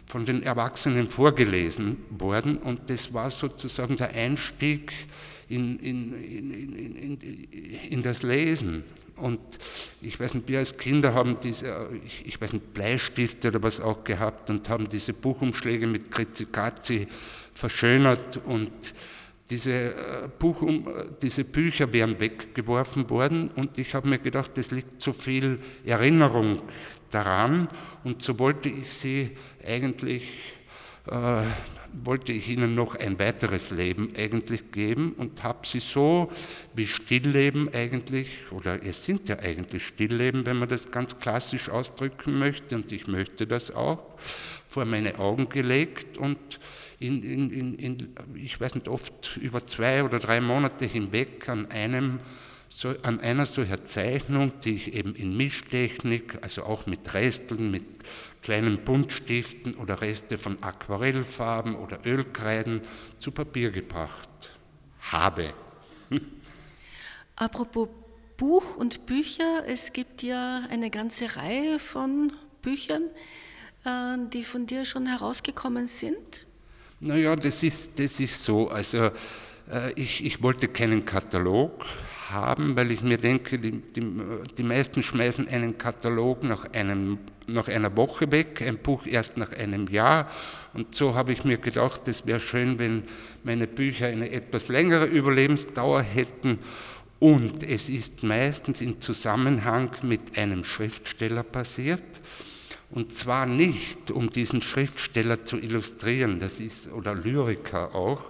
von 0.07 0.25
den 0.25 0.41
Erwachsenen 0.41 1.07
vorgelesen 1.07 1.97
worden 2.09 2.57
und 2.57 2.89
das 2.89 3.13
war 3.13 3.29
sozusagen 3.29 3.97
der 3.97 4.13
Einstieg 4.13 4.93
in, 5.49 5.79
in, 5.79 6.13
in, 6.23 7.17
in, 7.89 8.03
das 8.03 8.23
Lesen. 8.23 8.83
Und 9.17 9.39
ich 10.01 10.19
weiß 10.19 10.35
nicht, 10.35 10.47
wir 10.47 10.59
als 10.59 10.77
Kinder 10.77 11.13
haben 11.13 11.39
diese, 11.41 11.89
ich, 12.25 12.39
weiß 12.39 12.53
nicht, 12.53 12.73
Bleistifte 12.73 13.49
oder 13.49 13.63
was 13.63 13.79
auch 13.79 14.03
gehabt 14.03 14.49
und 14.49 14.69
haben 14.69 14.89
diese 14.89 15.13
Buchumschläge 15.13 15.87
mit 15.87 16.11
Krizikazi 16.11 17.07
verschönert 17.53 18.39
und 18.45 18.93
diese, 19.49 19.71
äh, 19.71 19.93
Buchum, 20.39 20.87
diese 21.21 21.43
Bücher 21.43 21.91
wären 21.93 22.19
weggeworfen 22.19 23.09
worden 23.09 23.49
und 23.55 23.77
ich 23.77 23.93
habe 23.93 24.07
mir 24.07 24.19
gedacht, 24.19 24.57
es 24.57 24.71
liegt 24.71 25.01
so 25.01 25.13
viel 25.13 25.59
Erinnerung 25.85 26.61
daran 27.11 27.69
und 28.03 28.21
so 28.21 28.37
wollte 28.39 28.69
ich 28.69 28.93
sie 28.93 29.31
eigentlich, 29.65 30.23
äh, 31.07 31.43
wollte 32.03 32.33
ich 32.33 32.49
ihnen 32.49 32.75
noch 32.75 32.95
ein 32.95 33.17
weiteres 33.17 33.71
Leben 33.71 34.11
eigentlich 34.17 34.71
geben 34.71 35.13
und 35.17 35.41
habe 35.43 35.65
sie 35.65 35.79
so 35.79 36.29
wie 36.73 36.85
Stillleben 36.85 37.73
eigentlich, 37.73 38.29
oder 38.51 38.83
es 38.83 39.05
sind 39.05 39.29
ja 39.29 39.39
eigentlich 39.39 39.87
Stillleben, 39.87 40.45
wenn 40.45 40.57
man 40.57 40.67
das 40.67 40.91
ganz 40.91 41.17
klassisch 41.19 41.69
ausdrücken 41.69 42.37
möchte 42.37 42.75
und 42.75 42.91
ich 42.91 43.07
möchte 43.07 43.47
das 43.47 43.73
auch, 43.73 44.03
vor 44.67 44.83
meine 44.83 45.17
Augen 45.17 45.47
gelegt 45.47 46.17
und 46.17 46.59
in, 46.99 47.23
in, 47.23 47.75
in, 47.75 48.15
ich 48.35 48.59
weiß 48.59 48.75
nicht, 48.75 48.87
oft 48.87 49.37
über 49.37 49.65
zwei 49.67 50.03
oder 50.03 50.19
drei 50.19 50.41
Monate 50.41 50.85
hinweg 50.85 51.47
an 51.47 51.69
einem 51.69 52.19
so, 52.69 52.93
an 53.03 53.19
einer 53.19 53.45
solcher 53.45 53.85
Zeichnung, 53.85 54.51
die 54.63 54.75
ich 54.75 54.93
eben 54.93 55.15
in 55.15 55.37
Mischtechnik, 55.37 56.39
also 56.41 56.63
auch 56.63 56.85
mit 56.85 57.13
Resteln, 57.13 57.71
mit 57.71 57.83
kleinen 58.41 58.83
Buntstiften 58.83 59.75
oder 59.75 60.01
Reste 60.01 60.37
von 60.37 60.61
Aquarellfarben 60.61 61.75
oder 61.75 62.05
Ölkreiden 62.05 62.81
zu 63.19 63.31
Papier 63.31 63.71
gebracht 63.71 64.51
habe. 65.11 65.53
Apropos 67.35 67.89
Buch 68.37 68.75
und 68.75 69.05
Bücher, 69.05 69.63
es 69.67 69.93
gibt 69.93 70.21
ja 70.21 70.65
eine 70.69 70.89
ganze 70.89 71.35
Reihe 71.35 71.79
von 71.79 72.33
Büchern, 72.61 73.03
äh, 73.83 74.17
die 74.31 74.43
von 74.43 74.65
dir 74.65 74.85
schon 74.85 75.07
herausgekommen 75.07 75.87
sind? 75.87 76.46
Naja, 76.99 77.35
das 77.35 77.61
ist, 77.61 77.99
das 77.99 78.19
ist 78.19 78.43
so. 78.43 78.69
Also 78.69 79.11
äh, 79.71 79.93
ich, 79.95 80.25
ich 80.25 80.41
wollte 80.41 80.67
keinen 80.67 81.05
Katalog 81.05 81.85
haben, 82.29 82.75
weil 82.75 82.91
ich 82.91 83.01
mir 83.01 83.19
denke, 83.19 83.59
die, 83.59 83.71
die, 83.71 84.03
die 84.57 84.63
meisten 84.63 85.03
schmeißen 85.03 85.47
einen 85.47 85.77
Katalog 85.77 86.43
nach, 86.43 86.71
einem, 86.73 87.19
nach 87.45 87.67
einer 87.67 87.95
Woche 87.95 88.31
weg, 88.31 88.63
ein 88.63 88.79
Buch 88.79 89.05
erst 89.05 89.37
nach 89.37 89.51
einem 89.53 89.87
Jahr. 89.87 90.27
Und 90.73 90.95
so 90.95 91.13
habe 91.13 91.33
ich 91.33 91.43
mir 91.43 91.59
gedacht, 91.59 92.07
es 92.07 92.25
wäre 92.25 92.39
schön, 92.39 92.79
wenn 92.79 93.03
meine 93.43 93.67
Bücher 93.67 94.07
eine 94.07 94.31
etwas 94.31 94.67
längere 94.67 95.05
Überlebensdauer 95.05 96.01
hätten. 96.01 96.57
Und 97.19 97.63
es 97.63 97.89
ist 97.89 98.23
meistens 98.23 98.81
in 98.81 99.01
Zusammenhang 99.01 99.91
mit 100.01 100.37
einem 100.37 100.63
Schriftsteller 100.63 101.43
passiert. 101.43 102.21
Und 102.89 103.15
zwar 103.15 103.45
nicht, 103.45 104.11
um 104.11 104.29
diesen 104.29 104.61
Schriftsteller 104.61 105.43
zu 105.45 105.57
illustrieren, 105.57 106.39
das 106.39 106.59
ist, 106.59 106.91
oder 106.91 107.13
Lyriker 107.13 107.93
auch. 107.93 108.23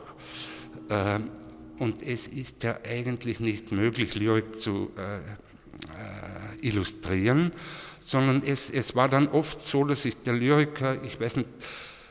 Ähm, 0.90 1.30
und 1.78 2.02
es 2.02 2.28
ist 2.28 2.64
ja 2.64 2.80
eigentlich 2.84 3.40
nicht 3.40 3.72
möglich, 3.72 4.16
Lyrik 4.16 4.60
zu 4.60 4.92
äh, 4.98 5.18
äh, 5.18 6.68
illustrieren, 6.68 7.52
sondern 8.00 8.42
es, 8.44 8.72
es 8.72 8.96
war 8.96 9.10
dann 9.10 9.28
oft 9.28 9.68
so, 9.68 9.84
dass 9.84 10.04
sich 10.04 10.18
der 10.24 10.34
Lyriker, 10.34 11.04
ich 11.04 11.20
weiß 11.20 11.36
nicht, 11.36 11.50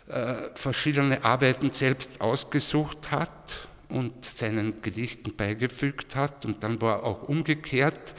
äh, 0.09 0.35
verschiedene 0.55 1.25
Arbeiten 1.25 1.73
selbst 1.73 2.21
ausgesucht 2.21 3.11
hat 3.11 3.69
und 3.89 4.25
seinen 4.25 4.83
Gedichten 4.83 5.35
beigefügt 5.35 6.15
hat. 6.15 6.45
Und 6.45 6.63
dann 6.63 6.81
war 6.81 7.03
auch 7.03 7.25
umgekehrt, 7.25 8.15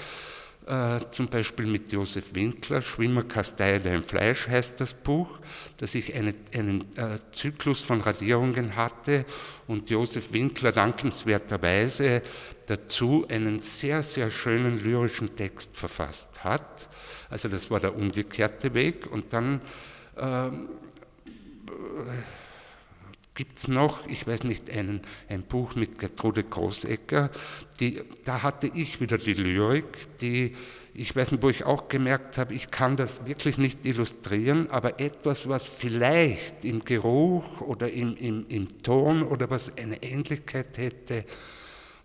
äh, 0.67 0.99
zum 1.12 1.27
Beispiel 1.27 1.65
mit 1.65 1.91
Josef 1.91 2.36
Winkler, 2.36 2.82
Schwimmer 2.82 3.23
im 3.23 4.03
Fleisch 4.03 4.47
heißt 4.47 4.73
das 4.82 4.93
Buch, 4.93 5.39
dass 5.77 5.95
ich 5.95 6.13
eine, 6.13 6.34
einen 6.53 6.82
äh, 6.97 7.19
Zyklus 7.32 7.82
von 7.82 8.01
Radierungen 8.01 8.75
hatte 8.75 9.25
und 9.67 9.89
Josef 9.89 10.34
Winkler 10.34 10.71
dankenswerterweise 10.71 12.21
dazu 12.67 13.25
einen 13.30 13.60
sehr, 13.62 14.03
sehr 14.03 14.30
schönen 14.30 14.84
lyrischen 14.84 15.36
Text 15.36 15.77
verfasst 15.77 16.43
hat. 16.43 16.89
Also 17.30 17.47
das 17.47 17.71
war 17.71 17.80
der 17.80 17.95
umgekehrte 17.95 18.73
Weg 18.73 19.10
und 19.10 19.32
dann 19.32 19.62
äh, 20.17 20.49
gibt 23.38 23.60
es 23.60 23.67
noch, 23.67 24.08
ich 24.08 24.26
weiß 24.26 24.45
nicht, 24.45 24.71
einen, 24.71 25.02
ein 25.30 25.43
Buch 25.43 25.76
mit 25.76 26.00
Gertrude 26.00 26.43
Großecker, 26.43 27.30
die, 27.80 28.02
da 28.26 28.41
hatte 28.41 28.69
ich 28.73 29.00
wieder 29.00 29.19
die 29.19 29.36
Lyrik, 29.36 30.17
die, 30.17 30.56
ich 30.95 31.15
weiß 31.15 31.32
nicht, 31.32 31.43
wo 31.43 31.50
ich 31.50 31.63
auch 31.63 31.88
gemerkt 31.88 32.39
habe, 32.39 32.56
ich 32.56 32.71
kann 32.71 32.97
das 32.97 33.28
wirklich 33.28 33.60
nicht 33.60 33.86
illustrieren, 33.86 34.71
aber 34.71 35.00
etwas, 35.00 35.47
was 35.47 35.63
vielleicht 35.63 36.65
im 36.65 36.84
Geruch 36.84 37.62
oder 37.62 37.91
im, 37.91 38.17
im, 38.17 38.47
im 38.50 38.82
Ton 38.82 39.21
oder 39.21 39.52
was 39.52 39.78
eine 39.78 40.02
Ähnlichkeit 40.02 40.76
hätte, 40.80 41.23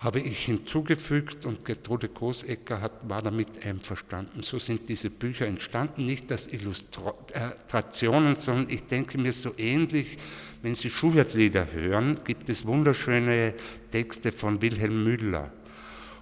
habe 0.03 0.21
ich 0.21 0.47
hinzugefügt 0.47 1.47
und 1.47 1.65
Gertrude 1.65 2.09
Großecker 2.09 2.81
hat, 2.81 3.09
war 3.09 3.23
damit 3.23 3.65
einverstanden. 3.65 4.43
So 4.43 4.59
sind 4.59 4.89
diese 4.89 5.11
Bücher 5.11 5.47
entstanden, 5.47 6.07
nicht 6.07 6.33
als 6.33 6.53
Illustrationen, 6.53 8.35
sondern 8.35 8.69
ich 8.69 8.83
denke 8.89 9.17
mir 9.17 9.33
so 9.33 9.55
ähnlich, 9.57 10.19
wenn 10.61 10.75
Sie 10.75 10.91
Schubert-Lieder 10.91 11.73
hören, 11.73 12.19
gibt 12.25 12.49
es 12.49 12.67
wunderschöne 12.67 13.55
Texte 13.93 14.33
von 14.33 14.61
Wilhelm 14.61 15.05
Müller. 15.05 15.53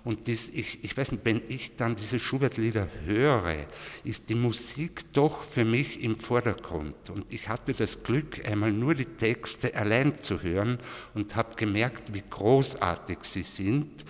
Und 0.03 0.29
das, 0.29 0.49
ich, 0.49 0.83
ich 0.83 0.97
weiß 0.97 1.13
nicht, 1.13 1.25
wenn 1.25 1.43
ich 1.49 1.77
dann 1.77 1.95
diese 1.95 2.19
Schubert-Lieder 2.19 2.89
höre, 3.05 3.67
ist 4.03 4.31
die 4.31 4.35
Musik 4.35 5.13
doch 5.13 5.43
für 5.43 5.65
mich 5.65 6.03
im 6.03 6.19
Vordergrund. 6.19 7.11
Und 7.11 7.31
ich 7.31 7.49
hatte 7.49 7.75
das 7.75 8.03
Glück, 8.03 8.47
einmal 8.47 8.73
nur 8.73 8.95
die 8.95 9.05
Texte 9.05 9.75
allein 9.75 10.21
zu 10.21 10.43
hören 10.43 10.79
und 11.15 11.37
habe 11.37 11.55
gemerkt, 11.57 12.15
wie 12.15 12.23
großartig 12.29 13.19
sie 13.23 13.43
sind. 13.43 14.07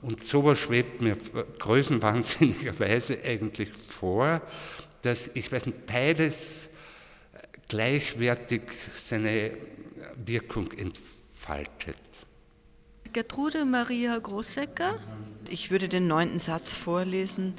Und 0.00 0.26
sowas 0.26 0.58
schwebt 0.58 1.00
mir 1.00 1.16
größenwahnsinnigerweise 1.58 3.18
eigentlich 3.24 3.72
vor, 3.72 4.42
dass 5.02 5.28
ich 5.34 5.50
weiß 5.50 5.66
nicht, 5.66 5.86
beides 5.86 6.68
gleichwertig 7.68 8.62
seine 8.94 9.52
Wirkung 10.24 10.70
entfaltet. 10.72 11.96
Gertrude 13.12 13.64
Maria 13.64 14.18
Großecker. 14.18 14.98
Ich 15.52 15.70
würde 15.70 15.86
den 15.86 16.06
neunten 16.06 16.38
Satz 16.38 16.72
vorlesen, 16.72 17.52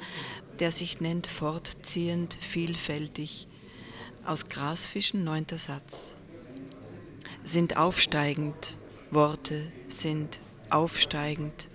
der 0.58 0.72
sich 0.72 1.00
nennt 1.00 1.28
Fortziehend, 1.28 2.34
vielfältig. 2.40 3.46
Aus 4.26 4.48
Grasfischen, 4.48 5.22
neunter 5.22 5.58
Satz. 5.58 6.16
Sind 7.44 7.76
aufsteigend, 7.76 8.78
Worte 9.12 9.70
sind 9.86 10.40
aufsteigend. 10.70 11.68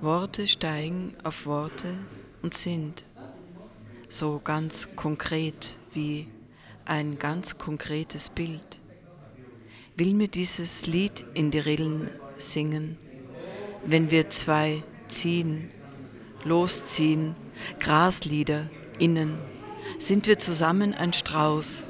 Worte 0.00 0.46
steigen 0.46 1.16
auf 1.24 1.44
Worte 1.44 1.94
und 2.42 2.54
sind 2.54 3.04
so 4.08 4.40
ganz 4.44 4.90
konkret 4.94 5.76
wie 5.92 6.28
ein 6.84 7.18
ganz 7.18 7.58
konkretes 7.58 8.30
Bild. 8.30 8.78
Will 9.96 10.14
mir 10.14 10.28
dieses 10.28 10.86
Lied 10.86 11.24
in 11.34 11.50
die 11.50 11.58
Rillen 11.58 12.12
singen, 12.38 12.96
wenn 13.84 14.12
wir 14.12 14.28
zwei 14.28 14.84
ziehen, 15.08 15.70
losziehen, 16.44 17.34
Graslieder 17.80 18.68
innen, 18.98 19.38
sind 19.98 20.26
wir 20.26 20.38
zusammen 20.38 20.94
ein 20.94 21.12
Strauß, 21.12 21.82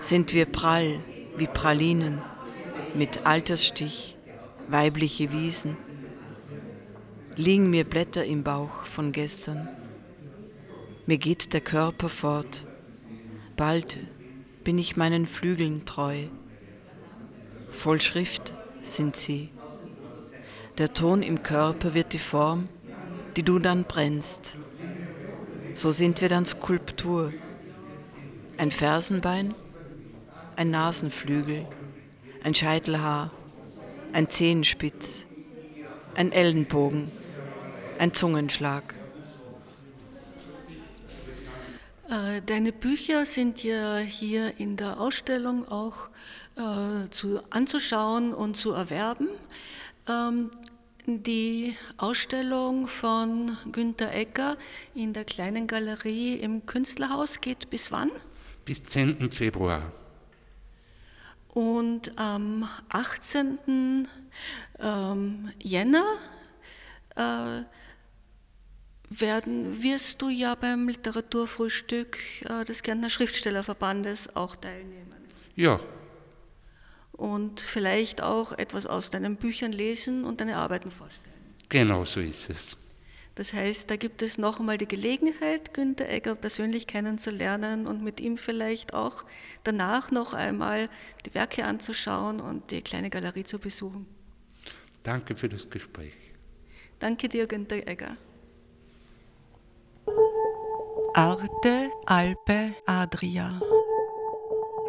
sind 0.00 0.32
wir 0.32 0.46
prall 0.46 1.00
wie 1.36 1.46
Pralinen, 1.46 2.20
mit 2.94 3.24
Altersstich, 3.24 4.16
weibliche 4.68 5.32
Wiesen, 5.32 5.76
liegen 7.36 7.70
mir 7.70 7.84
Blätter 7.84 8.24
im 8.24 8.42
Bauch 8.42 8.84
von 8.84 9.12
gestern, 9.12 9.68
mir 11.06 11.18
geht 11.18 11.52
der 11.52 11.60
Körper 11.60 12.08
fort, 12.08 12.66
bald 13.56 13.98
bin 14.64 14.78
ich 14.78 14.96
meinen 14.96 15.26
Flügeln 15.26 15.84
treu, 15.84 16.26
voll 17.70 18.00
Schrift 18.00 18.52
sind 18.82 19.16
sie. 19.16 19.48
Der 20.78 20.92
Ton 20.94 21.22
im 21.22 21.42
Körper 21.42 21.92
wird 21.92 22.14
die 22.14 22.18
Form, 22.18 22.68
die 23.36 23.42
du 23.42 23.58
dann 23.58 23.84
brennst. 23.84 24.56
So 25.74 25.90
sind 25.90 26.20
wir 26.20 26.28
dann 26.28 26.46
Skulptur. 26.46 27.32
Ein 28.56 28.70
Fersenbein, 28.70 29.54
ein 30.56 30.70
Nasenflügel, 30.70 31.66
ein 32.42 32.54
Scheitelhaar, 32.54 33.30
ein 34.12 34.28
Zehenspitz, 34.30 35.26
ein 36.14 36.32
Ellenbogen, 36.32 37.10
ein 37.98 38.14
Zungenschlag. 38.14 38.94
Äh, 42.08 42.42
deine 42.44 42.72
Bücher 42.72 43.26
sind 43.26 43.62
ja 43.62 43.98
hier 43.98 44.58
in 44.58 44.76
der 44.76 45.00
Ausstellung 45.00 45.66
auch 45.68 46.08
äh, 46.56 47.08
zu, 47.10 47.40
anzuschauen 47.50 48.34
und 48.34 48.56
zu 48.56 48.72
erwerben. 48.72 49.28
Ähm, 50.08 50.50
die 51.06 51.76
Ausstellung 51.96 52.86
von 52.88 53.56
Günter 53.72 54.12
Ecker 54.12 54.56
in 54.94 55.12
der 55.12 55.24
kleinen 55.24 55.66
Galerie 55.66 56.34
im 56.34 56.66
Künstlerhaus 56.66 57.40
geht 57.40 57.70
bis 57.70 57.90
wann? 57.90 58.10
Bis 58.64 58.84
10. 58.84 59.30
Februar. 59.30 59.92
Und 61.48 62.18
am 62.18 62.68
18. 62.88 64.08
Ähm, 64.78 65.52
Jänner 65.60 66.04
äh, 67.16 67.62
werden, 69.10 69.82
wirst 69.82 70.22
du 70.22 70.28
ja 70.28 70.54
beim 70.54 70.88
Literaturfrühstück 70.88 72.18
äh, 72.48 72.64
des 72.64 72.82
Kärntner 72.82 73.10
Schriftstellerverbandes 73.10 74.34
auch 74.34 74.56
teilnehmen. 74.56 75.14
Ja. 75.54 75.80
Und 77.12 77.60
vielleicht 77.60 78.22
auch 78.22 78.52
etwas 78.52 78.86
aus 78.86 79.10
deinen 79.10 79.36
Büchern 79.36 79.72
lesen 79.72 80.24
und 80.24 80.40
deine 80.40 80.56
Arbeiten 80.56 80.90
vorstellen. 80.90 81.32
Genau 81.68 82.04
so 82.04 82.20
ist 82.20 82.50
es. 82.50 82.76
Das 83.34 83.54
heißt, 83.54 83.90
da 83.90 83.96
gibt 83.96 84.20
es 84.20 84.36
noch 84.36 84.60
einmal 84.60 84.76
die 84.76 84.86
Gelegenheit, 84.88 85.72
Günter 85.72 86.08
Egger 86.08 86.34
persönlich 86.34 86.86
kennenzulernen 86.86 87.86
und 87.86 88.02
mit 88.02 88.20
ihm 88.20 88.36
vielleicht 88.36 88.92
auch 88.92 89.24
danach 89.64 90.10
noch 90.10 90.34
einmal 90.34 90.90
die 91.24 91.34
Werke 91.34 91.64
anzuschauen 91.64 92.40
und 92.40 92.70
die 92.70 92.82
kleine 92.82 93.08
Galerie 93.08 93.44
zu 93.44 93.58
besuchen. 93.58 94.06
Danke 95.02 95.34
für 95.34 95.48
das 95.48 95.68
Gespräch. 95.68 96.12
Danke 96.98 97.28
dir, 97.28 97.46
Günter 97.46 97.86
Egger. 97.86 98.16
Arte, 101.14 101.90
Alpe, 102.06 102.74
Adria. 102.86 103.60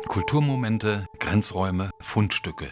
Kulturmomente, 0.08 1.08
Grenzräume, 1.24 1.90
Fundstücke. 2.02 2.68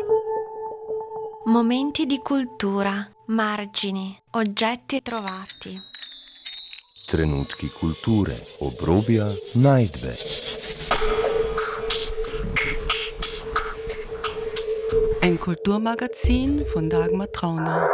Momenti 1.45 2.05
di 2.05 2.19
cultura, 2.19 3.07
margini, 3.27 4.21
oggetti 4.31 5.01
trovati. 5.01 5.79
Trenutki 7.07 7.69
kulture, 7.69 8.37
obrobja, 8.59 9.33
najdbe. 9.53 10.15
Ein 15.21 15.39
Kulturmagazin 15.39 16.65
von 16.65 16.89
Dagmar 16.89 17.31
Trauner. 17.31 17.87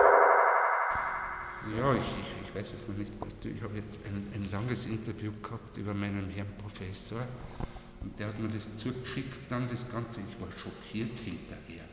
Ja, 1.78 1.94
ich, 1.94 2.02
ich, 2.02 2.50
ich 2.50 2.56
weiß 2.56 2.74
es 2.74 2.88
noch 2.88 2.98
nicht. 2.98 3.12
Ich 3.46 3.62
habe 3.62 3.76
jetzt 3.76 4.00
ein, 4.08 4.28
ein 4.34 4.50
langes 4.52 4.88
Interview 4.88 5.32
gehabt 5.44 5.78
über 5.78 5.94
meinen 5.94 6.32
Herrn 6.32 6.52
Professor 6.58 7.20
und 8.08 8.18
der 8.18 8.28
hat 8.28 8.40
mir 8.40 8.48
das 8.48 8.78
zugeschickt, 8.78 9.42
dann 9.50 9.68
das 9.68 9.90
Ganze. 9.92 10.22
Ich 10.22 10.40
war 10.40 10.48
schockiert 10.52 11.20
hinterher, 11.20 11.84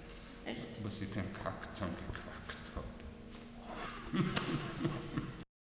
Echt? 0.45 0.69
was 0.85 1.03
ich 1.03 1.09
für 1.09 1.19
einen 1.19 1.35
Kack 1.43 1.75
zusammengequackt 1.75 2.71
habe. 2.77 2.87